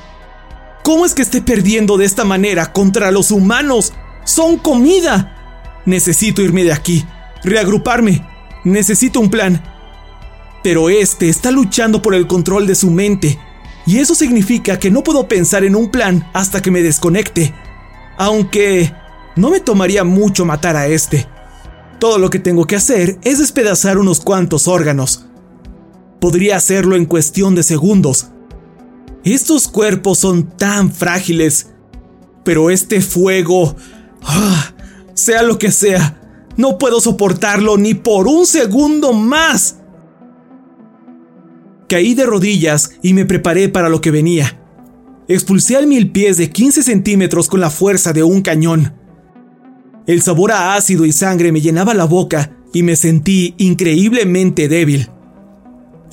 ¿Cómo 0.83 1.07
es 1.07 1.15
que 1.15 1.23
esté 1.23 1.41
perdiendo 1.41 1.97
de 1.97 2.05
esta 2.05 2.25
manera 2.25 2.73
contra 2.73 3.12
los 3.12 3.31
humanos? 3.31 3.93
¡Son 4.25 4.59
comida! 4.59 5.81
Necesito 5.87 6.43
irme 6.43 6.65
de 6.65 6.73
aquí, 6.73 7.07
reagruparme. 7.45 8.27
Necesito 8.65 9.21
un 9.21 9.31
plan. 9.31 9.62
Pero 10.65 10.91
este 10.91 11.29
está 11.29 11.53
luchando 11.53 12.03
por 12.03 12.17
el 12.17 12.27
control 12.27 12.67
de 12.67 12.75
su 12.75 12.91
mente. 12.91 13.38
Y 13.87 13.99
eso 13.99 14.17
significa 14.17 14.81
que 14.81 14.91
no 14.91 15.05
puedo 15.05 15.29
pensar 15.29 15.62
en 15.62 15.77
un 15.77 15.88
plan 15.88 16.29
hasta 16.33 16.61
que 16.61 16.73
me 16.73 16.83
desconecte. 16.83 17.55
Aunque 18.19 18.93
no 19.37 19.49
me 19.51 19.61
tomaría 19.61 20.03
mucho 20.03 20.45
matar 20.45 20.75
a 20.75 20.88
este. 20.88 21.29
Todo 22.01 22.19
lo 22.19 22.31
que 22.31 22.41
tengo 22.41 22.67
que 22.67 22.75
hacer 22.75 23.21
es 23.23 23.38
despedazar 23.38 23.97
unos 23.97 24.19
cuantos 24.19 24.67
órganos. 24.67 25.27
Podría 26.23 26.55
hacerlo 26.55 26.95
en 26.95 27.05
cuestión 27.05 27.57
de 27.57 27.65
segundos. 27.65 28.29
Estos 29.25 29.67
cuerpos 29.67 30.21
son 30.21 30.57
tan 30.57 30.93
frágiles. 30.93 31.73
Pero 32.45 32.71
este 32.71 33.01
fuego... 33.01 33.75
Ah, 34.23 34.73
sea 35.15 35.43
lo 35.43 35.59
que 35.59 35.73
sea, 35.73 36.47
no 36.57 36.79
puedo 36.79 37.01
soportarlo 37.01 37.77
ni 37.77 37.95
por 37.95 38.29
un 38.29 38.47
segundo 38.47 39.13
más. 39.13 39.79
Caí 41.89 42.15
de 42.15 42.25
rodillas 42.25 42.93
y 43.03 43.15
me 43.15 43.27
preparé 43.27 43.69
para 43.69 43.89
lo 43.89 44.01
que 44.01 44.13
venía. 44.13 44.61
Expulsé 45.27 45.75
al 45.75 45.89
mil 45.89 46.13
pies 46.13 46.37
de 46.37 46.51
15 46.51 46.85
centímetros 46.85 47.49
con 47.49 47.61
la 47.61 47.69
fuerza 47.69 48.13
de 48.13 48.23
un 48.23 48.43
cañón. 48.43 48.95
El 50.07 50.23
sabor 50.23 50.53
a 50.53 50.77
ácido 50.77 51.05
y 51.05 51.11
sangre 51.11 51.51
me 51.51 51.61
llenaba 51.61 51.95
la 51.95 52.05
boca 52.05 52.57
y 52.73 52.85
me 52.85 52.95
sentí 52.95 53.57
increíblemente 53.59 54.69
débil. 54.69 55.11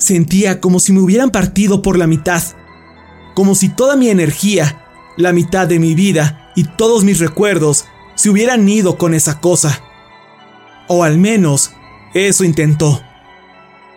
Sentía 0.00 0.60
como 0.60 0.80
si 0.80 0.92
me 0.92 0.98
hubieran 0.98 1.30
partido 1.30 1.80
por 1.80 1.96
la 1.96 2.08
mitad, 2.08 2.42
como 3.36 3.54
si 3.54 3.68
toda 3.68 3.94
mi 3.94 4.08
energía, 4.08 4.84
la 5.16 5.32
mitad 5.32 5.68
de 5.68 5.78
mi 5.78 5.94
vida 5.94 6.50
y 6.56 6.64
todos 6.64 7.04
mis 7.04 7.20
recuerdos 7.20 7.84
se 8.16 8.30
hubieran 8.30 8.68
ido 8.68 8.98
con 8.98 9.14
esa 9.14 9.40
cosa. 9.40 9.80
O 10.88 11.04
al 11.04 11.18
menos, 11.18 11.70
eso 12.12 12.42
intentó. 12.42 13.00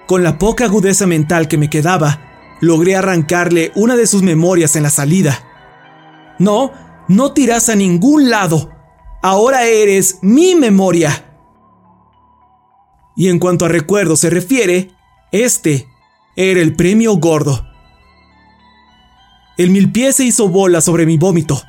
Con 0.05 0.21
la 0.21 0.37
poca 0.37 0.65
agudeza 0.65 1.07
mental 1.07 1.47
que 1.47 1.57
me 1.57 1.71
quedaba, 1.71 2.21
logré 2.61 2.95
arrancarle 2.95 3.71
una 3.73 3.95
de 3.95 4.05
sus 4.05 4.21
memorias 4.21 4.75
en 4.75 4.83
la 4.83 4.91
salida. 4.91 5.39
No, 6.37 6.71
no 7.07 7.31
tiras 7.31 7.69
a 7.69 7.75
ningún 7.75 8.29
lado, 8.29 8.69
Ahora 9.25 9.63
eres 9.63 10.19
mi 10.21 10.53
memoria. 10.53 11.23
Y 13.15 13.29
en 13.29 13.39
cuanto 13.39 13.63
a 13.63 13.69
recuerdo 13.69 14.17
se 14.17 14.29
refiere, 14.29 14.91
este 15.31 15.87
era 16.35 16.61
el 16.61 16.75
premio 16.75 17.15
gordo. 17.15 17.67
El 19.57 19.69
mil 19.69 19.91
pies 19.91 20.15
se 20.15 20.25
hizo 20.25 20.49
bola 20.49 20.81
sobre 20.81 21.05
mi 21.05 21.17
vómito. 21.17 21.61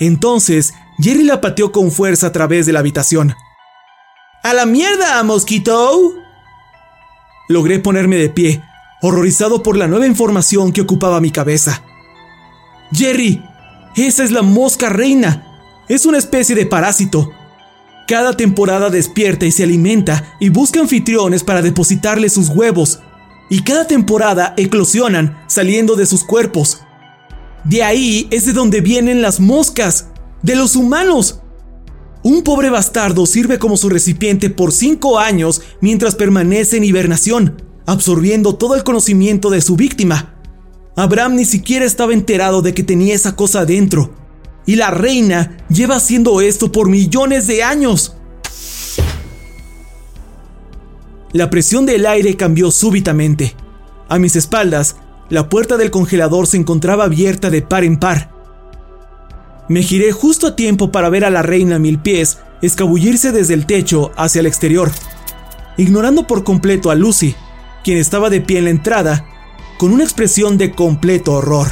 Entonces, 0.00 0.74
Jerry 0.98 1.24
la 1.24 1.40
pateó 1.40 1.70
con 1.70 1.92
fuerza 1.92 2.28
a 2.28 2.32
través 2.32 2.66
de 2.66 2.72
la 2.72 2.80
habitación. 2.80 3.34
¡A 4.42 4.54
la 4.54 4.66
mierda, 4.66 5.22
mosquito! 5.22 6.14
Logré 7.48 7.78
ponerme 7.78 8.16
de 8.16 8.28
pie, 8.28 8.62
horrorizado 9.02 9.62
por 9.62 9.76
la 9.76 9.86
nueva 9.86 10.06
información 10.06 10.72
que 10.72 10.80
ocupaba 10.80 11.20
mi 11.20 11.30
cabeza. 11.30 11.82
Jerry, 12.92 13.42
esa 13.96 14.24
es 14.24 14.30
la 14.30 14.42
mosca 14.42 14.88
reina. 14.88 15.44
Es 15.88 16.06
una 16.06 16.18
especie 16.18 16.54
de 16.54 16.66
parásito. 16.66 17.32
Cada 18.06 18.36
temporada 18.36 18.90
despierta 18.90 19.46
y 19.46 19.52
se 19.52 19.64
alimenta 19.64 20.36
y 20.40 20.48
busca 20.48 20.80
anfitriones 20.80 21.44
para 21.44 21.62
depositarle 21.62 22.28
sus 22.30 22.48
huevos. 22.48 23.00
Y 23.50 23.62
cada 23.62 23.86
temporada 23.86 24.54
eclosionan 24.56 25.42
saliendo 25.46 25.96
de 25.96 26.06
sus 26.06 26.24
cuerpos. 26.24 26.80
De 27.64 27.82
ahí 27.82 28.28
es 28.30 28.46
de 28.46 28.52
donde 28.52 28.80
vienen 28.80 29.22
las 29.22 29.40
moscas, 29.40 30.08
de 30.42 30.56
los 30.56 30.76
humanos. 30.76 31.40
Un 32.22 32.42
pobre 32.42 32.70
bastardo 32.70 33.26
sirve 33.26 33.58
como 33.58 33.76
su 33.76 33.88
recipiente 33.88 34.50
por 34.50 34.72
cinco 34.72 35.18
años 35.18 35.62
mientras 35.80 36.14
permanece 36.14 36.76
en 36.76 36.84
hibernación, 36.84 37.62
absorbiendo 37.86 38.56
todo 38.56 38.74
el 38.74 38.84
conocimiento 38.84 39.50
de 39.50 39.62
su 39.62 39.76
víctima. 39.76 40.34
Abraham 40.96 41.36
ni 41.36 41.44
siquiera 41.44 41.84
estaba 41.84 42.12
enterado 42.12 42.60
de 42.60 42.74
que 42.74 42.82
tenía 42.82 43.14
esa 43.14 43.36
cosa 43.36 43.60
adentro 43.60 44.14
y 44.68 44.76
la 44.76 44.90
reina 44.90 45.56
lleva 45.70 45.96
haciendo 45.96 46.42
esto 46.42 46.70
por 46.70 46.90
millones 46.90 47.46
de 47.46 47.62
años. 47.62 48.17
La 51.32 51.50
presión 51.50 51.84
del 51.84 52.06
aire 52.06 52.36
cambió 52.36 52.70
súbitamente. 52.70 53.54
A 54.08 54.18
mis 54.18 54.34
espaldas, 54.34 54.96
la 55.28 55.50
puerta 55.50 55.76
del 55.76 55.90
congelador 55.90 56.46
se 56.46 56.56
encontraba 56.56 57.04
abierta 57.04 57.50
de 57.50 57.60
par 57.60 57.84
en 57.84 57.98
par. 57.98 58.30
Me 59.68 59.82
giré 59.82 60.12
justo 60.12 60.46
a 60.46 60.56
tiempo 60.56 60.90
para 60.90 61.10
ver 61.10 61.26
a 61.26 61.30
la 61.30 61.42
reina 61.42 61.78
mil 61.78 61.98
pies 61.98 62.38
escabullirse 62.62 63.30
desde 63.30 63.52
el 63.52 63.66
techo 63.66 64.10
hacia 64.16 64.40
el 64.40 64.46
exterior, 64.46 64.90
ignorando 65.76 66.26
por 66.26 66.44
completo 66.44 66.90
a 66.90 66.94
Lucy, 66.94 67.34
quien 67.84 67.98
estaba 67.98 68.30
de 68.30 68.40
pie 68.40 68.58
en 68.58 68.64
la 68.64 68.70
entrada, 68.70 69.26
con 69.76 69.92
una 69.92 70.04
expresión 70.04 70.56
de 70.56 70.72
completo 70.72 71.34
horror. 71.34 71.68